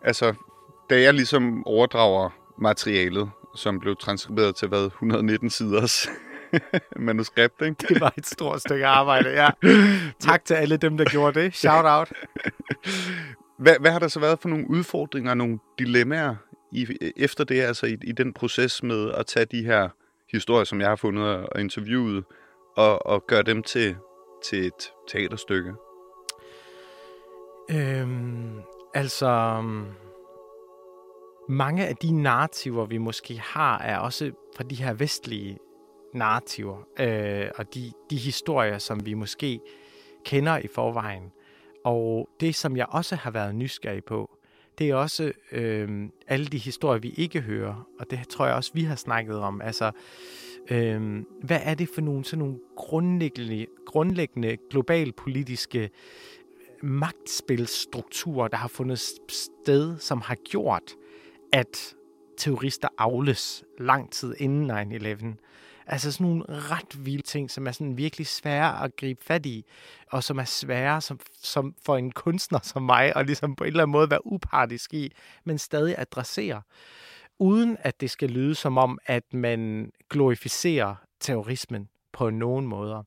Altså, 0.03 0.33
da 0.89 1.01
jeg 1.01 1.13
ligesom 1.13 1.67
overdrager 1.67 2.29
materialet, 2.57 3.31
som 3.55 3.79
blev 3.79 3.95
transkriberet 3.95 4.55
til 4.55 4.67
hvad, 4.67 4.85
119 4.85 5.49
siders 5.49 6.09
manuskript, 7.07 7.61
ikke? 7.61 7.75
Det 7.89 8.01
var 8.01 8.13
et 8.17 8.25
stort 8.25 8.61
stykke 8.61 8.85
arbejde, 8.85 9.29
ja. 9.29 9.49
Tak 10.19 10.45
til 10.45 10.53
alle 10.53 10.77
dem, 10.77 10.97
der 10.97 11.05
gjorde 11.05 11.39
det. 11.39 11.55
Shout 11.55 11.85
out. 11.85 12.11
Hvad, 13.59 13.75
hvad 13.79 13.91
har 13.91 13.99
der 13.99 14.07
så 14.07 14.19
været 14.19 14.39
for 14.39 14.49
nogle 14.49 14.69
udfordringer, 14.69 15.33
nogle 15.33 15.59
dilemmaer 15.79 16.35
i, 16.71 16.87
efter 17.17 17.43
det, 17.43 17.61
altså 17.61 17.85
i, 17.85 17.97
i 18.03 18.11
den 18.11 18.33
proces 18.33 18.83
med 18.83 19.11
at 19.11 19.25
tage 19.25 19.45
de 19.45 19.63
her 19.65 19.89
historier, 20.31 20.63
som 20.63 20.81
jeg 20.81 20.89
har 20.89 20.95
fundet 20.95 21.25
og 21.25 21.61
interviewet, 21.61 22.23
og, 22.77 23.05
og 23.05 23.27
gøre 23.27 23.43
dem 23.43 23.63
til, 23.63 23.95
til 24.45 24.65
et 24.65 24.91
teaterstykke? 25.09 25.73
Øhm, 27.73 28.61
altså, 28.93 29.61
mm, 29.63 29.85
mange 31.49 31.87
af 31.87 31.95
de 31.95 32.21
narrativer, 32.21 32.85
vi 32.85 32.97
måske 32.97 33.39
har, 33.39 33.79
er 33.79 33.97
også 33.97 34.31
fra 34.57 34.63
de 34.63 34.75
her 34.75 34.93
vestlige 34.93 35.57
narrativer, 36.13 36.77
øh, 36.99 37.51
og 37.55 37.73
de, 37.73 37.91
de 38.09 38.17
historier, 38.17 38.77
som 38.77 39.05
vi 39.05 39.13
måske 39.13 39.59
kender 40.25 40.57
i 40.57 40.67
forvejen. 40.75 41.31
Og 41.85 42.29
det, 42.39 42.55
som 42.55 42.77
jeg 42.77 42.85
også 42.89 43.15
har 43.15 43.31
været 43.31 43.55
nysgerrig 43.55 44.03
på, 44.03 44.37
det 44.77 44.89
er 44.89 44.95
også 44.95 45.31
øh, 45.51 46.09
alle 46.27 46.45
de 46.45 46.57
historier, 46.57 46.99
vi 46.99 47.09
ikke 47.17 47.41
hører, 47.41 47.87
og 47.99 48.11
det 48.11 48.27
tror 48.29 48.45
jeg 48.45 48.55
også, 48.55 48.71
vi 48.73 48.83
har 48.83 48.95
snakket 48.95 49.39
om. 49.39 49.61
Altså, 49.61 49.91
øh, 50.71 51.23
hvad 51.43 51.59
er 51.63 51.73
det 51.73 51.89
for 51.93 52.01
nogle, 52.01 52.25
sådan 52.25 52.39
nogle 52.39 52.59
grundlæggende, 52.75 53.65
grundlæggende 53.85 54.57
globalpolitiske 54.69 55.89
magtspilstrukturer, 56.83 58.47
der 58.47 58.57
har 58.57 58.67
fundet 58.67 58.99
sted, 59.29 59.99
som 59.99 60.21
har 60.21 60.35
gjort, 60.35 60.95
at 61.53 61.95
terrorister 62.37 62.87
afles 62.97 63.63
lang 63.79 64.11
tid 64.11 64.35
inden 64.37 64.71
9-11. 64.71 65.35
Altså 65.87 66.11
sådan 66.11 66.27
nogle 66.27 66.43
ret 66.47 67.05
vilde 67.05 67.21
ting, 67.21 67.51
som 67.51 67.67
er 67.67 67.71
sådan 67.71 67.97
virkelig 67.97 68.27
svære 68.27 68.83
at 68.83 68.95
gribe 68.95 69.23
fat 69.23 69.45
i, 69.45 69.65
og 70.11 70.23
som 70.23 70.39
er 70.39 70.43
svære 70.43 71.01
som, 71.01 71.19
som 71.41 71.75
for 71.85 71.97
en 71.97 72.11
kunstner 72.11 72.59
som 72.63 72.83
mig, 72.83 73.15
at 73.15 73.25
ligesom 73.25 73.55
på 73.55 73.63
en 73.63 73.67
eller 73.67 73.83
anden 73.83 73.91
måde 73.91 74.09
være 74.09 74.25
upartisk 74.25 74.93
i, 74.93 75.11
men 75.43 75.57
stadig 75.57 75.95
adressere, 75.97 76.61
uden 77.39 77.77
at 77.79 78.01
det 78.01 78.11
skal 78.11 78.29
lyde 78.29 78.55
som 78.55 78.77
om, 78.77 78.99
at 79.05 79.33
man 79.33 79.91
glorificerer 80.09 80.95
terrorismen 81.19 81.89
på 82.13 82.29
nogen 82.29 82.67
måder 82.67 83.03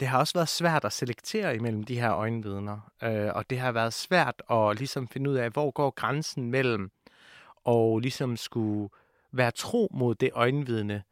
det 0.00 0.08
har 0.08 0.18
også 0.18 0.34
været 0.34 0.48
svært 0.48 0.84
at 0.84 0.92
selektere 0.92 1.56
imellem 1.56 1.82
de 1.82 2.00
her 2.00 2.12
øjenvidner, 2.12 2.90
øh, 3.02 3.30
og 3.34 3.50
det 3.50 3.58
har 3.58 3.72
været 3.72 3.94
svært 3.94 4.42
at 4.50 4.78
ligesom 4.78 5.08
finde 5.08 5.30
ud 5.30 5.36
af, 5.36 5.50
hvor 5.50 5.70
går 5.70 5.90
grænsen 5.90 6.50
mellem 6.50 6.90
og 7.64 8.00
ligesom 8.00 8.36
skulle 8.36 8.88
være 9.32 9.50
tro 9.50 9.88
mod 9.94 10.14
det 10.14 10.30
øjenvidne, 10.32 11.02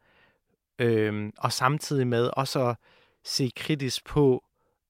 øh, 0.79 1.31
og 1.37 1.51
samtidig 1.51 2.07
med 2.07 2.29
også 2.33 2.67
at 2.67 2.75
se 3.23 3.51
kritisk 3.55 4.05
på, 4.05 4.43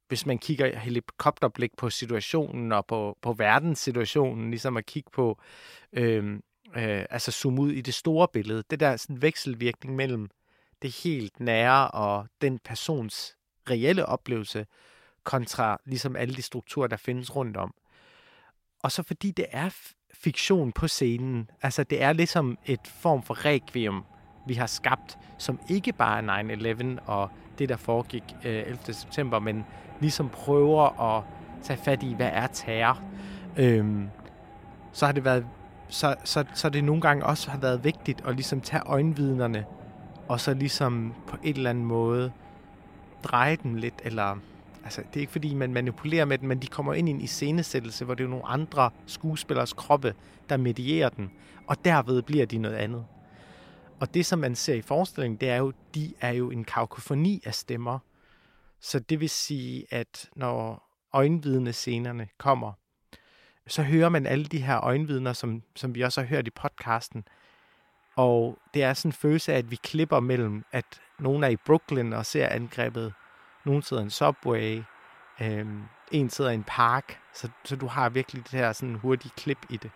hvis 0.08 0.26
man 0.26 0.38
kigger 0.38 0.80
helikopterblik 0.80 1.72
på 1.78 1.90
situationen 1.90 2.72
og 2.72 2.86
på, 2.86 3.18
på 3.22 3.34
verdenssituationen, 3.34 4.50
ligesom 4.50 4.78
at 4.78 4.86
kigge 4.86 5.10
på, 5.14 5.40
øh, 5.94 6.34
øh, 6.76 7.06
altså 7.10 7.32
zoome 7.32 7.62
ud 7.62 7.72
i 7.72 7.82
det 7.82 7.94
store 7.94 8.28
billede, 8.34 8.64
det 8.70 8.80
der 8.80 8.98
sådan 8.98 9.22
vekselvirkning 9.22 9.96
mellem 9.96 10.30
det 10.82 11.02
helt 11.04 11.40
nære 11.40 11.92
og 11.92 12.28
den 12.42 12.60
persons 12.60 13.36
reelle 13.70 14.06
oplevelse, 14.06 14.66
kontra 15.24 15.82
ligesom 15.86 16.16
alle 16.16 16.36
de 16.36 16.42
strukturer, 16.42 16.88
der 16.88 16.98
findes 16.98 17.36
rundt 17.36 17.58
om. 17.58 17.74
Og 18.84 18.92
så 18.92 19.04
fordi 19.04 19.32
det 19.32 19.46
er 19.52 19.70
fiktion 20.14 20.72
på 20.72 20.88
scenen, 20.88 21.50
altså 21.62 21.84
det 21.84 22.04
er 22.04 22.14
ligesom 22.14 22.58
et 22.66 22.88
form 23.02 23.24
for 23.24 23.46
requiem, 23.46 24.04
vi 24.48 24.54
har 24.54 24.68
skabt, 24.68 25.18
som 25.38 25.60
ikke 25.70 25.94
bare 25.94 26.18
er 26.18 26.98
9-11 26.98 27.10
og 27.10 27.30
det, 27.58 27.70
der 27.70 27.78
foregik 27.78 28.24
øh, 28.46 28.64
11. 28.68 28.94
september, 28.94 29.40
men 29.40 29.66
ligesom 30.00 30.30
prøver 30.30 31.16
at 31.18 31.24
tage 31.64 31.80
fat 31.84 32.04
i, 32.04 32.14
hvad 32.14 32.30
er 32.34 32.48
terror. 32.48 33.02
Øhm, 33.58 34.10
så 34.92 35.06
har 35.06 35.14
det 35.14 35.26
været 35.26 35.48
så, 35.88 36.16
så, 36.24 36.46
så 36.54 36.70
det 36.70 36.84
nogle 36.84 37.02
gange 37.02 37.26
også 37.26 37.52
har 37.52 37.58
været 37.58 37.84
vigtigt 37.84 38.22
at 38.26 38.36
ligesom 38.36 38.62
tage 38.62 38.84
øjenvidnerne 38.86 39.66
og 40.28 40.40
så 40.40 40.54
ligesom 40.54 41.14
på 41.28 41.38
en 41.44 41.56
eller 41.56 41.70
anden 41.70 41.86
måde 41.86 42.32
dreje 43.24 43.56
dem 43.56 43.76
lidt, 43.76 44.02
eller 44.04 44.38
altså 44.84 45.02
det 45.02 45.16
er 45.16 45.22
ikke 45.22 45.32
fordi 45.32 45.54
man 45.54 45.74
manipulerer 45.74 46.26
med 46.26 46.38
dem, 46.38 46.48
men 46.48 46.62
de 46.62 46.68
kommer 46.68 46.94
ind 46.94 47.10
i 47.10 47.12
en 47.12 47.22
iscenesættelse, 47.22 48.06
hvor 48.06 48.14
det 48.14 48.24
er 48.24 48.28
nogle 48.28 48.46
andre 48.46 48.90
skuespillers 49.06 49.74
kroppe, 49.74 50.16
der 50.50 50.58
medierer 50.58 51.10
den, 51.10 51.32
og 51.68 51.86
derved 51.86 52.22
bliver 52.22 52.46
de 52.46 52.58
noget 52.58 52.76
andet. 52.76 53.06
Og 54.00 54.14
det, 54.14 54.26
som 54.26 54.40
man 54.40 54.56
ser 54.56 54.74
i 54.74 54.82
forestillingen, 54.82 55.38
det 55.38 55.50
er 55.50 55.58
jo, 55.58 55.74
de 55.96 56.14
er 56.22 56.32
jo 56.32 56.52
en 56.52 56.64
kakofoni 56.64 57.42
af 57.46 57.54
stemmer. 57.54 58.00
Så 58.80 59.00
det 59.00 59.20
vil 59.20 59.30
sige, 59.30 59.86
at 59.90 60.30
når 60.36 60.88
øjenvidne 61.14 61.74
scenerne 61.74 62.28
kommer, 62.38 62.72
så 63.68 63.84
hører 63.84 64.10
man 64.10 64.26
alle 64.26 64.46
de 64.46 64.62
her 64.62 64.80
øjenvidner, 64.80 65.34
som, 65.34 65.62
som 65.76 65.96
vi 65.96 66.02
også 66.02 66.22
har 66.22 66.28
hørt 66.28 66.48
i 66.48 66.50
podcasten. 66.50 67.24
Og 68.16 68.60
det 68.74 68.84
er 68.84 68.94
sådan 68.94 69.10
en 69.10 69.14
følelse 69.14 69.54
af, 69.54 69.58
at 69.58 69.72
vi 69.72 69.76
klipper 69.76 70.20
mellem, 70.20 70.64
at 70.72 71.02
nogen 71.20 71.44
er 71.44 71.48
i 71.48 71.56
Brooklyn 71.56 72.14
og 72.14 72.26
ser 72.26 72.48
angrebet, 72.48 73.14
nogen 73.66 73.82
sidder 73.82 74.02
i 74.02 74.06
en 74.06 74.10
subway, 74.10 74.84
øhm, 75.42 75.84
en 76.12 76.30
sidder 76.30 76.52
i 76.52 76.54
en 76.54 76.64
park, 76.64 77.20
så, 77.34 77.50
så 77.64 77.76
du 77.76 77.88
har 77.88 78.10
virkelig 78.10 78.44
det 78.44 78.60
her 78.60 78.74
sådan 78.74 78.96
hurtige 78.96 79.32
klip 79.38 79.66
i 79.70 79.78
det. 79.78 79.92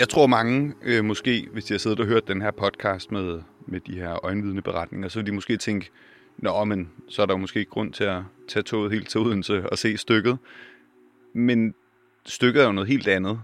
Jeg 0.00 0.08
tror 0.08 0.26
mange, 0.26 0.74
øh, 0.82 1.04
måske 1.04 1.48
hvis 1.52 1.64
de 1.64 1.74
har 1.74 1.78
siddet 1.78 2.00
og 2.00 2.06
hørt 2.06 2.28
den 2.28 2.42
her 2.42 2.50
podcast 2.50 3.12
med, 3.12 3.42
med 3.66 3.80
de 3.80 3.94
her 3.94 4.24
øjenvidende 4.24 4.62
beretninger, 4.62 5.08
så 5.08 5.18
vil 5.18 5.26
de 5.26 5.32
måske 5.32 5.56
tænke, 5.56 5.90
Nå, 6.38 6.64
men 6.64 6.90
så 7.08 7.22
er 7.22 7.26
der 7.26 7.36
måske 7.36 7.58
ikke 7.58 7.70
grund 7.70 7.92
til 7.92 8.04
at 8.04 8.22
tage 8.48 8.62
toget 8.62 8.92
helt 8.92 9.08
til 9.08 9.20
Odense 9.20 9.70
og 9.70 9.78
se 9.78 9.96
stykket. 9.96 10.38
Men 11.34 11.74
stykket 12.26 12.62
er 12.62 12.66
jo 12.66 12.72
noget 12.72 12.88
helt 12.88 13.08
andet. 13.08 13.40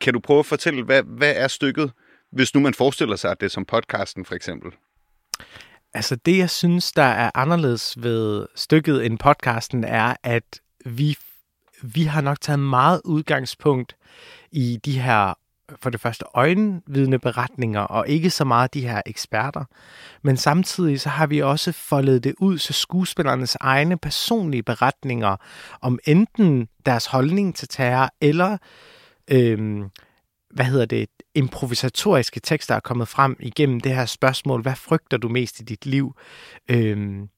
Kan 0.00 0.12
du 0.12 0.20
prøve 0.20 0.38
at 0.38 0.46
fortælle, 0.46 0.82
hvad, 0.82 1.02
hvad 1.02 1.32
er 1.36 1.48
stykket, 1.48 1.92
hvis 2.32 2.54
nu 2.54 2.60
man 2.60 2.74
forestiller 2.74 3.16
sig, 3.16 3.30
at 3.30 3.40
det 3.40 3.46
er 3.46 3.50
som 3.50 3.64
podcasten 3.64 4.24
for 4.24 4.34
eksempel? 4.34 4.72
Altså 5.94 6.16
det, 6.16 6.38
jeg 6.38 6.50
synes, 6.50 6.92
der 6.92 7.02
er 7.02 7.30
anderledes 7.34 8.02
ved 8.02 8.46
stykket 8.54 9.06
end 9.06 9.18
podcasten, 9.18 9.84
er, 9.84 10.16
at 10.22 10.60
vi, 10.84 11.16
vi 11.82 12.02
har 12.02 12.20
nok 12.20 12.40
taget 12.40 12.60
meget 12.60 13.00
udgangspunkt 13.04 13.96
i 14.52 14.80
de 14.84 15.00
her 15.00 15.34
for 15.82 15.90
det 15.90 16.00
første 16.00 16.24
øjenvidende 16.34 17.18
beretninger, 17.18 17.80
og 17.80 18.08
ikke 18.08 18.30
så 18.30 18.44
meget 18.44 18.74
de 18.74 18.88
her 18.88 19.02
eksperter. 19.06 19.64
Men 20.22 20.36
samtidig 20.36 21.00
så 21.00 21.08
har 21.08 21.26
vi 21.26 21.42
også 21.42 21.72
foldet 21.72 22.24
det 22.24 22.34
ud, 22.38 22.58
så 22.58 22.72
skuespillernes 22.72 23.56
egne 23.60 23.98
personlige 23.98 24.62
beretninger 24.62 25.36
om 25.80 25.98
enten 26.04 26.68
deres 26.86 27.06
holdning 27.06 27.56
til 27.56 27.68
terror, 27.68 28.10
eller 28.20 28.58
øhm, 29.30 29.90
hvad 30.50 30.64
hedder 30.64 30.86
det, 30.86 31.08
improvisatoriske 31.34 32.40
tekster 32.40 32.74
er 32.74 32.80
kommet 32.80 33.08
frem 33.08 33.36
igennem 33.40 33.80
det 33.80 33.94
her 33.94 34.06
spørgsmål, 34.06 34.62
hvad 34.62 34.74
frygter 34.76 35.16
du 35.16 35.28
mest 35.28 35.60
i 35.60 35.64
dit 35.64 35.86
liv? 35.86 36.14
Øhm, 36.70 37.28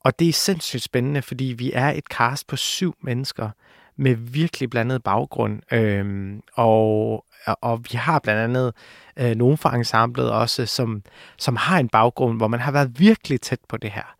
og 0.00 0.18
det 0.18 0.28
er 0.28 0.32
sindssygt 0.32 0.82
spændende, 0.82 1.22
fordi 1.22 1.44
vi 1.44 1.72
er 1.74 1.90
et 1.90 2.04
cast 2.04 2.46
på 2.46 2.56
syv 2.56 2.94
mennesker 3.02 3.50
med 3.98 4.14
virkelig 4.14 4.70
blandet 4.70 5.02
baggrund. 5.02 5.60
Øhm, 5.72 6.42
og 6.54 7.24
og 7.60 7.84
vi 7.90 7.96
har 7.96 8.18
blandt 8.18 8.40
andet 8.40 8.72
øh, 9.16 9.36
nogen 9.36 9.58
fra 9.58 9.76
ensemblet 9.76 10.30
også, 10.30 10.66
som, 10.66 11.02
som 11.38 11.56
har 11.56 11.78
en 11.78 11.88
baggrund, 11.88 12.36
hvor 12.36 12.48
man 12.48 12.60
har 12.60 12.72
været 12.72 13.00
virkelig 13.00 13.40
tæt 13.40 13.60
på 13.68 13.76
det 13.76 13.90
her. 13.90 14.14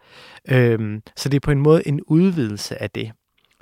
Øhm, 0.49 1.03
så 1.17 1.29
det 1.29 1.37
er 1.37 1.41
på 1.41 1.51
en 1.51 1.59
måde 1.59 1.89
en 1.89 2.01
udvidelse 2.07 2.83
af 2.83 2.91
det. 2.91 3.13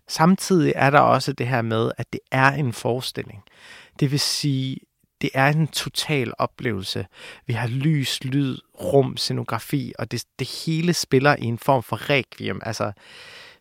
Samtidig 0.09 0.73
er 0.77 0.91
der 0.91 1.01
også 1.01 1.33
det 1.33 1.49
her 1.49 1.63
med, 1.63 1.91
at 1.99 2.07
det 2.13 2.21
er 2.33 2.51
en 2.51 2.73
forestilling. 2.73 3.43
Det 4.01 4.11
vil 4.11 4.21
sige, 4.21 4.77
det 5.21 5.31
er 5.35 5.49
en 5.49 5.69
total 5.69 6.33
oplevelse. 6.39 7.07
Vi 7.47 7.53
har 7.53 7.69
lys, 7.69 8.25
lyd, 8.25 8.59
rum, 8.81 9.17
scenografi, 9.17 9.93
og 9.99 10.11
det, 10.11 10.25
det 10.39 10.65
hele 10.67 10.93
spiller 10.93 11.37
i 11.39 11.45
en 11.45 11.59
form 11.59 11.83
for 11.83 12.11
requiem. 12.11 12.61
Altså, 12.65 12.93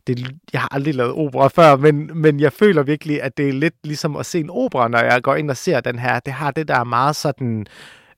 det, 0.08 0.36
jeg 0.54 0.62
har 0.62 0.68
aldrig 0.72 0.96
lavet 0.96 1.14
opera 1.14 1.48
før, 1.48 1.76
men, 1.76 2.12
men 2.14 2.40
jeg 2.40 2.54
føler 2.54 2.84
virkelig, 2.84 3.22
at 3.22 3.38
det 3.38 3.50
er 3.50 3.54
lidt 3.54 3.76
ligesom 3.84 4.16
at 4.16 4.26
se 4.26 4.40
en 4.40 4.50
opera, 4.50 4.88
når 4.88 5.00
jeg 5.00 5.22
går 5.24 5.36
ind 5.36 5.50
og 5.50 5.58
ser 5.58 5.80
den 5.80 6.00
her. 6.00 6.20
Det 6.20 6.34
har 6.34 6.52
det 6.52 6.68
der 6.68 6.84
meget 6.84 7.16
sådan 7.16 7.66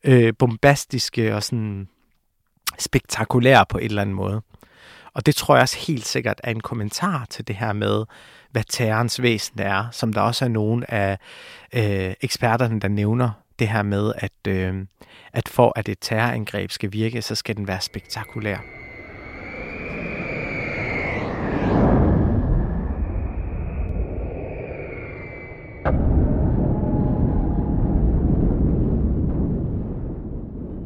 øh, 0.03 0.33
bombastiske 0.39 1.35
og 1.35 1.43
sådan 1.43 1.87
spektakulære 2.79 3.65
på 3.69 3.77
en 3.77 3.85
eller 3.85 4.01
anden 4.01 4.15
måde. 4.15 4.41
Og 5.13 5.25
det 5.25 5.35
tror 5.35 5.55
jeg 5.55 5.61
også 5.61 5.77
helt 5.87 6.05
sikkert 6.05 6.41
er 6.43 6.51
en 6.51 6.59
kommentar 6.59 7.25
til 7.29 7.47
det 7.47 7.55
her 7.55 7.73
med, 7.73 8.03
hvad 8.51 8.63
terrorens 8.69 9.21
væsen 9.21 9.59
er, 9.59 9.87
som 9.91 10.13
der 10.13 10.21
også 10.21 10.45
er 10.45 10.49
nogle 10.49 10.93
af 10.93 11.17
øh, 11.73 12.13
eksperterne, 12.21 12.79
der 12.79 12.87
nævner 12.87 13.31
det 13.59 13.67
her 13.67 13.83
med, 13.83 14.13
at, 14.17 14.47
øh, 14.47 14.85
at 15.33 15.49
for 15.49 15.73
at 15.75 15.89
et 15.89 15.97
terrorangreb 16.01 16.71
skal 16.71 16.93
virke, 16.93 17.21
så 17.21 17.35
skal 17.35 17.57
den 17.57 17.67
være 17.67 17.81
spektakulær. 17.81 18.86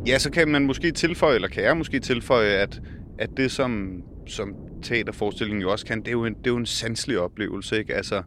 Ja, 0.07 0.17
så 0.19 0.31
kan 0.31 0.47
man 0.47 0.65
måske 0.65 0.91
tilføje, 0.91 1.35
eller 1.35 1.47
kan 1.47 1.63
jeg 1.63 1.77
måske 1.77 1.99
tilføje, 1.99 2.49
at, 2.49 2.81
at 3.17 3.29
det 3.37 3.51
som, 3.51 4.03
som 4.27 4.55
teaterforestillingen 4.83 5.61
jo 5.61 5.71
også 5.71 5.85
kan, 5.85 5.99
det 5.99 6.07
er 6.07 6.11
jo 6.11 6.25
en, 6.25 6.33
det 6.33 6.47
er 6.47 6.51
jo 6.51 6.57
en 6.57 6.65
sanselig 6.65 7.19
oplevelse, 7.19 7.77
ikke? 7.77 7.95
Altså, 7.95 8.23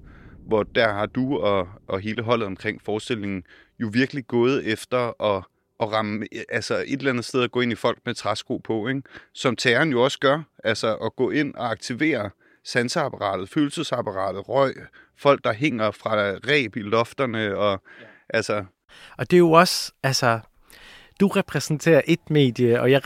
hvor 0.47 0.63
der 0.63 0.93
har 0.93 1.07
du 1.07 1.39
og, 1.39 1.69
og 1.89 2.01
hele 2.01 2.23
holdet 2.23 2.47
omkring 2.47 2.83
forestillingen 2.83 3.43
jo 3.81 3.91
virkelig 3.93 4.27
gået 4.27 4.73
efter 4.73 5.23
at, 5.37 5.45
at 5.81 5.93
ramme, 5.93 6.27
altså 6.49 6.85
et 6.87 6.99
eller 6.99 7.11
andet 7.11 7.25
sted 7.25 7.43
at 7.43 7.51
gå 7.51 7.61
ind 7.61 7.73
i 7.73 7.75
folk 7.75 7.99
med 8.07 8.15
træsko 8.15 8.59
på, 8.59 8.89
ikke? 8.89 9.03
Som 9.33 9.57
terroren 9.57 9.91
jo 9.91 10.05
også 10.05 10.19
gør, 10.19 10.43
altså 10.65 10.97
at 10.97 11.17
gå 11.17 11.31
ind 11.31 11.55
og 11.55 11.71
aktivere 11.71 12.31
sanseapparatet, 12.65 13.49
følelsesapparatet, 13.49 14.49
røg, 14.49 14.75
folk 15.18 15.44
der 15.44 15.53
hænger 15.53 15.90
fra 15.90 16.14
ræb 16.48 16.77
i 16.77 16.81
lofterne, 16.81 17.57
og 17.57 17.83
ja. 18.00 18.07
altså... 18.29 18.64
Og 19.18 19.31
det 19.31 19.37
er 19.37 19.38
jo 19.38 19.53
også, 19.53 19.92
altså, 20.03 20.40
du 21.20 21.29
repræsenterer 21.29 22.00
et 22.07 22.31
medie, 22.31 22.81
og 22.81 22.90
jeg 22.90 23.00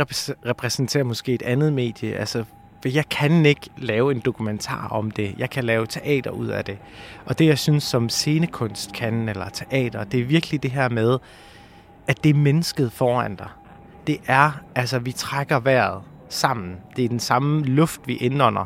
repræsenterer 0.46 1.04
måske 1.04 1.34
et 1.34 1.42
andet 1.42 1.72
medie. 1.72 2.14
Altså, 2.14 2.44
for 2.82 2.88
jeg 2.88 3.08
kan 3.08 3.46
ikke 3.46 3.70
lave 3.78 4.12
en 4.12 4.20
dokumentar 4.20 4.88
om 4.88 5.10
det. 5.10 5.34
Jeg 5.38 5.50
kan 5.50 5.64
lave 5.64 5.86
teater 5.86 6.30
ud 6.30 6.46
af 6.46 6.64
det. 6.64 6.78
Og 7.24 7.38
det, 7.38 7.46
jeg 7.46 7.58
synes, 7.58 7.84
som 7.84 8.08
scenekunst 8.08 8.92
kan, 8.92 9.28
eller 9.28 9.48
teater, 9.48 10.04
det 10.04 10.20
er 10.20 10.24
virkelig 10.24 10.62
det 10.62 10.70
her 10.70 10.88
med, 10.88 11.18
at 12.06 12.24
det 12.24 12.30
er 12.30 12.34
mennesket 12.34 12.92
foran 12.92 13.36
dig. 13.36 13.48
Det 14.06 14.20
er, 14.26 14.50
altså, 14.74 14.98
vi 14.98 15.12
trækker 15.12 15.60
vejret 15.60 16.02
sammen. 16.28 16.76
Det 16.96 17.04
er 17.04 17.08
den 17.08 17.20
samme 17.20 17.64
luft, 17.64 18.00
vi 18.06 18.16
indånder. 18.16 18.64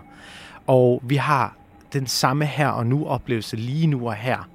Og 0.66 1.02
vi 1.04 1.16
har 1.16 1.56
den 1.92 2.06
samme 2.06 2.46
her 2.46 2.68
og 2.68 2.86
nu 2.86 3.06
oplevelse 3.06 3.56
lige 3.56 3.86
nu 3.86 4.06
og 4.08 4.14
her. 4.14 4.48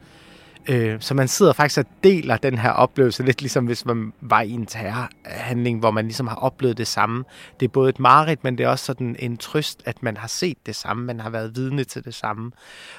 Øh, 0.70 1.02
så 1.02 1.14
man 1.14 1.28
sidder 1.28 1.54
faktisk 1.54 1.80
og 1.80 1.86
deler 2.04 2.38
den 2.38 2.58
her 2.58 2.70
oplevelse, 2.70 3.24
lidt 3.24 3.42
ligesom 3.42 3.66
hvis 3.66 3.86
man 3.86 4.14
var 4.22 4.42
i 4.42 4.52
en 4.52 4.66
terrorhandling, 4.66 5.80
hvor 5.80 5.92
man 5.92 6.06
ligesom 6.06 6.28
har 6.28 6.36
oplevet 6.36 6.78
det 6.78 6.88
samme. 6.88 7.24
Det 7.60 7.66
er 7.66 7.70
både 7.70 7.90
et 7.90 8.00
mareridt, 8.00 8.44
men 8.44 8.58
det 8.58 8.64
er 8.64 8.68
også 8.68 8.86
sådan 8.86 9.16
en 9.20 9.38
trøst, 9.38 9.82
at 9.86 10.04
man 10.04 10.18
har 10.18 10.28
set 10.28 10.58
det 10.66 10.76
samme, 10.76 11.06
man 11.06 11.20
har 11.20 11.30
været 11.30 11.56
vidne 11.56 11.84
til 11.84 12.06
det 12.06 12.14
samme. 12.14 12.52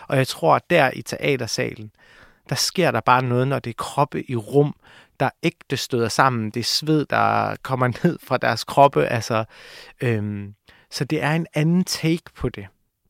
Og 0.08 0.16
jeg 0.16 0.26
tror, 0.26 0.56
at 0.56 0.70
der 0.70 0.90
i 0.94 1.02
teatersalen, 1.02 1.90
der 2.48 2.54
sker 2.54 2.90
der 2.90 3.00
bare 3.00 3.22
noget, 3.22 3.48
når 3.48 3.58
det 3.58 3.70
er 3.70 3.74
kroppe 3.78 4.30
i 4.30 4.36
rum, 4.36 4.74
der 5.20 5.30
ægte 5.42 5.76
støder 5.76 6.08
sammen. 6.08 6.50
Det 6.50 6.60
er 6.60 6.64
sved, 6.64 7.06
der 7.10 7.56
kommer 7.62 7.86
ned 8.04 8.18
fra 8.22 8.36
deres 8.36 8.64
kroppe. 8.64 9.06
Altså, 9.06 9.44
øhm, 10.00 10.54
så 10.90 11.04
det 11.04 11.22
er 11.22 11.32
en 11.32 11.46
anden 11.54 11.84
take 11.84 12.22
på 12.36 12.48
det. 12.48 12.66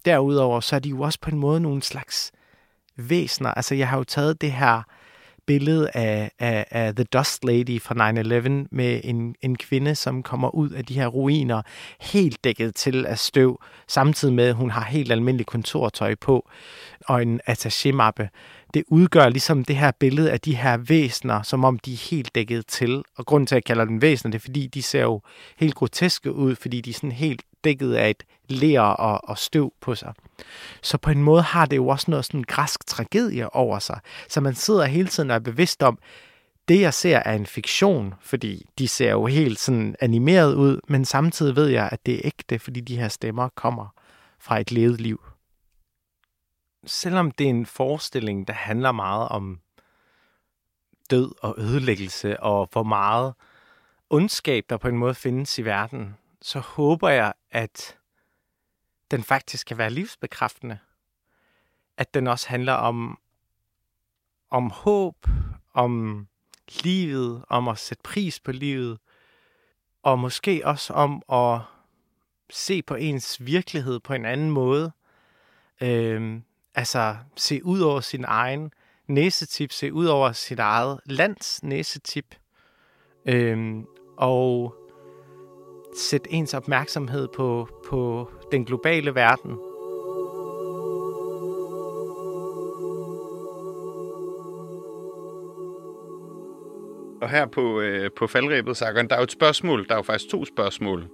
Derudover 0.08 0.60
så 0.60 0.76
er 0.76 0.80
de 0.80 0.88
jo 0.88 1.00
også 1.00 1.18
på 1.20 1.30
en 1.30 1.38
måde 1.38 1.60
nogle 1.60 1.82
slags 1.82 2.32
væsner. 2.96 3.50
Altså, 3.50 3.74
jeg 3.74 3.88
har 3.88 3.98
jo 3.98 4.04
taget 4.04 4.40
det 4.40 4.52
her 4.52 4.82
billede 5.46 5.90
af, 5.94 6.30
af, 6.38 6.66
af 6.70 6.94
The 6.94 7.04
Dust 7.04 7.44
Lady 7.44 7.82
fra 7.82 8.10
9-11 8.10 8.68
med 8.70 9.00
en, 9.04 9.34
en 9.42 9.56
kvinde, 9.56 9.94
som 9.94 10.22
kommer 10.22 10.54
ud 10.54 10.70
af 10.70 10.84
de 10.84 10.94
her 10.94 11.06
ruiner 11.06 11.62
helt 12.00 12.44
dækket 12.44 12.74
til 12.74 13.06
af 13.06 13.18
støv, 13.18 13.60
samtidig 13.88 14.34
med, 14.34 14.44
at 14.44 14.54
hun 14.54 14.70
har 14.70 14.84
helt 14.84 15.12
almindelig 15.12 15.46
kontortøj 15.46 16.14
på 16.14 16.48
og 17.06 17.22
en 17.22 17.40
attaché-mappe. 17.50 18.28
Det 18.74 18.84
udgør 18.88 19.28
ligesom 19.28 19.64
det 19.64 19.76
her 19.76 19.90
billede 19.90 20.30
af 20.30 20.40
de 20.40 20.56
her 20.56 20.76
væsner, 20.76 21.42
som 21.42 21.64
om 21.64 21.78
de 21.78 21.92
er 21.92 22.08
helt 22.10 22.34
dækket 22.34 22.66
til. 22.66 23.02
Og 23.16 23.26
grunden 23.26 23.46
til, 23.46 23.54
at 23.54 23.56
jeg 23.56 23.64
kalder 23.64 23.84
dem 23.84 24.02
væsner, 24.02 24.30
det 24.30 24.38
er, 24.38 24.42
fordi 24.42 24.66
de 24.66 24.82
ser 24.82 25.02
jo 25.02 25.20
helt 25.56 25.74
groteske 25.74 26.32
ud, 26.32 26.56
fordi 26.56 26.80
de 26.80 26.90
er 26.90 26.94
sådan 26.94 27.12
helt 27.12 27.42
dækket 27.64 27.94
af 27.94 28.10
et 28.10 28.24
ler 28.48 28.80
og, 28.80 29.28
og 29.28 29.38
støv 29.38 29.72
på 29.80 29.94
sig. 29.94 30.14
Så 30.82 30.98
på 30.98 31.10
en 31.10 31.22
måde 31.22 31.42
har 31.42 31.66
det 31.66 31.76
jo 31.76 31.88
også 31.88 32.10
noget 32.10 32.24
sådan 32.24 32.44
græsk 32.48 32.86
tragedie 32.86 33.54
over 33.54 33.78
sig. 33.78 34.00
Så 34.28 34.40
man 34.40 34.54
sidder 34.54 34.84
hele 34.84 35.08
tiden 35.08 35.30
og 35.30 35.34
er 35.34 35.40
bevidst 35.40 35.82
om, 35.82 35.98
det 36.68 36.80
jeg 36.80 36.94
ser 36.94 37.16
er 37.16 37.34
en 37.34 37.46
fiktion, 37.46 38.14
fordi 38.20 38.66
de 38.78 38.88
ser 38.88 39.10
jo 39.10 39.26
helt 39.26 39.58
sådan 39.58 39.96
animeret 40.00 40.54
ud, 40.54 40.80
men 40.88 41.04
samtidig 41.04 41.56
ved 41.56 41.66
jeg, 41.66 41.88
at 41.92 42.06
det 42.06 42.14
er 42.14 42.20
ægte, 42.24 42.58
fordi 42.58 42.80
de 42.80 42.96
her 42.96 43.08
stemmer 43.08 43.48
kommer 43.48 43.88
fra 44.38 44.60
et 44.60 44.72
levet 44.72 45.00
liv. 45.00 45.24
Selvom 46.86 47.30
det 47.30 47.44
er 47.44 47.50
en 47.50 47.66
forestilling, 47.66 48.48
der 48.48 48.54
handler 48.54 48.92
meget 48.92 49.28
om 49.28 49.60
død 51.10 51.32
og 51.42 51.54
ødelæggelse, 51.58 52.40
og 52.40 52.68
hvor 52.72 52.82
meget 52.82 53.34
ondskab, 54.10 54.64
der 54.70 54.76
på 54.76 54.88
en 54.88 54.98
måde 54.98 55.14
findes 55.14 55.58
i 55.58 55.64
verden, 55.64 56.16
så 56.42 56.60
håber 56.60 57.08
jeg, 57.08 57.32
at 57.50 57.98
den 59.10 59.22
faktisk 59.22 59.66
kan 59.66 59.78
være 59.78 59.90
livsbekræftende. 59.90 60.78
At 61.96 62.14
den 62.14 62.26
også 62.26 62.48
handler 62.48 62.72
om, 62.72 63.18
om 64.50 64.70
håb, 64.70 65.26
om 65.74 66.26
livet, 66.82 67.44
om 67.48 67.68
at 67.68 67.78
sætte 67.78 68.02
pris 68.02 68.40
på 68.40 68.52
livet, 68.52 68.98
og 70.02 70.18
måske 70.18 70.62
også 70.64 70.92
om 70.92 71.22
at 71.32 71.60
se 72.50 72.82
på 72.82 72.94
ens 72.94 73.46
virkelighed 73.46 74.00
på 74.00 74.14
en 74.14 74.24
anden 74.24 74.50
måde. 74.50 74.92
Øhm, 75.80 76.44
altså 76.74 77.16
se 77.36 77.64
ud 77.64 77.80
over 77.80 78.00
sin 78.00 78.24
egen 78.24 78.72
næsetip, 79.06 79.72
se 79.72 79.92
ud 79.92 80.06
over 80.06 80.32
sit 80.32 80.58
eget 80.58 81.00
lands 81.04 81.62
næsetip, 81.62 82.34
øhm, 83.24 83.86
og 84.16 84.74
sætte 85.96 86.32
ens 86.32 86.54
opmærksomhed 86.54 87.28
på, 87.28 87.68
på 87.88 88.30
den 88.52 88.64
globale 88.64 89.14
verden. 89.14 89.58
Og 97.22 97.30
her 97.30 97.46
på, 97.46 97.80
øh, 97.80 98.10
på 98.16 98.26
faldrebet, 98.26 98.76
Sakon, 98.76 99.08
der 99.08 99.14
er 99.14 99.20
jo 99.20 99.24
et 99.24 99.32
spørgsmål, 99.32 99.86
der 99.88 99.92
er 99.92 99.98
jo 99.98 100.02
faktisk 100.02 100.30
to 100.30 100.44
spørgsmål, 100.44 101.08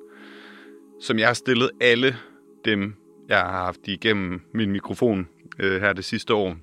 som 1.01 1.19
jeg 1.19 1.27
har 1.27 1.35
stillet 1.35 1.71
alle 1.81 2.17
dem, 2.65 2.95
jeg 3.29 3.39
har 3.39 3.65
haft 3.65 3.81
igennem 3.85 4.41
min 4.55 4.73
mikrofon 4.73 5.29
øh, 5.59 5.81
her 5.81 5.93
det 5.93 6.05
sidste 6.05 6.35
år. 6.35 6.57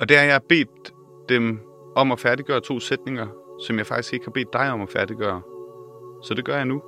Og 0.00 0.08
der 0.08 0.18
har 0.18 0.24
jeg 0.24 0.40
bedt 0.48 0.92
dem 1.28 1.60
om 1.96 2.12
at 2.12 2.20
færdiggøre 2.20 2.60
to 2.60 2.80
sætninger, 2.80 3.26
som 3.66 3.78
jeg 3.78 3.86
faktisk 3.86 4.14
ikke 4.14 4.26
har 4.26 4.32
bedt 4.32 4.52
dig 4.52 4.70
om 4.70 4.80
at 4.80 4.90
færdiggøre. 4.90 5.53
Så 6.24 6.34
det 6.34 6.44
gør 6.44 6.56
jeg 6.56 6.64
nu. 6.64 6.82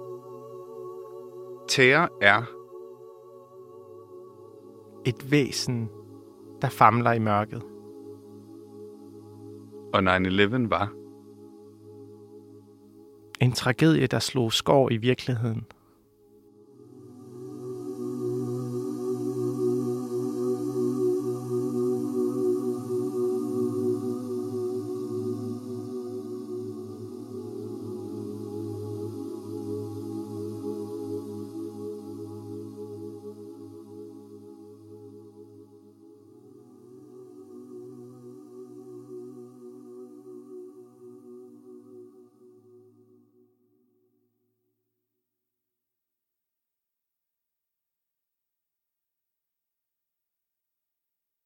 Terror 1.68 2.11
er 2.22 2.42
Et 5.07 5.31
væsen, 5.31 5.88
der 6.62 6.68
famler 6.68 7.12
i 7.12 7.18
mørket. 7.18 7.62
og 9.94 10.03
9-11 10.03 10.68
var. 10.68 10.92
En 13.40 13.53
tragedie, 13.53 14.07
der 14.07 14.18
slog 14.18 14.53
skår 14.53 14.90
i 14.90 14.96
virkeligheden. 14.96 15.66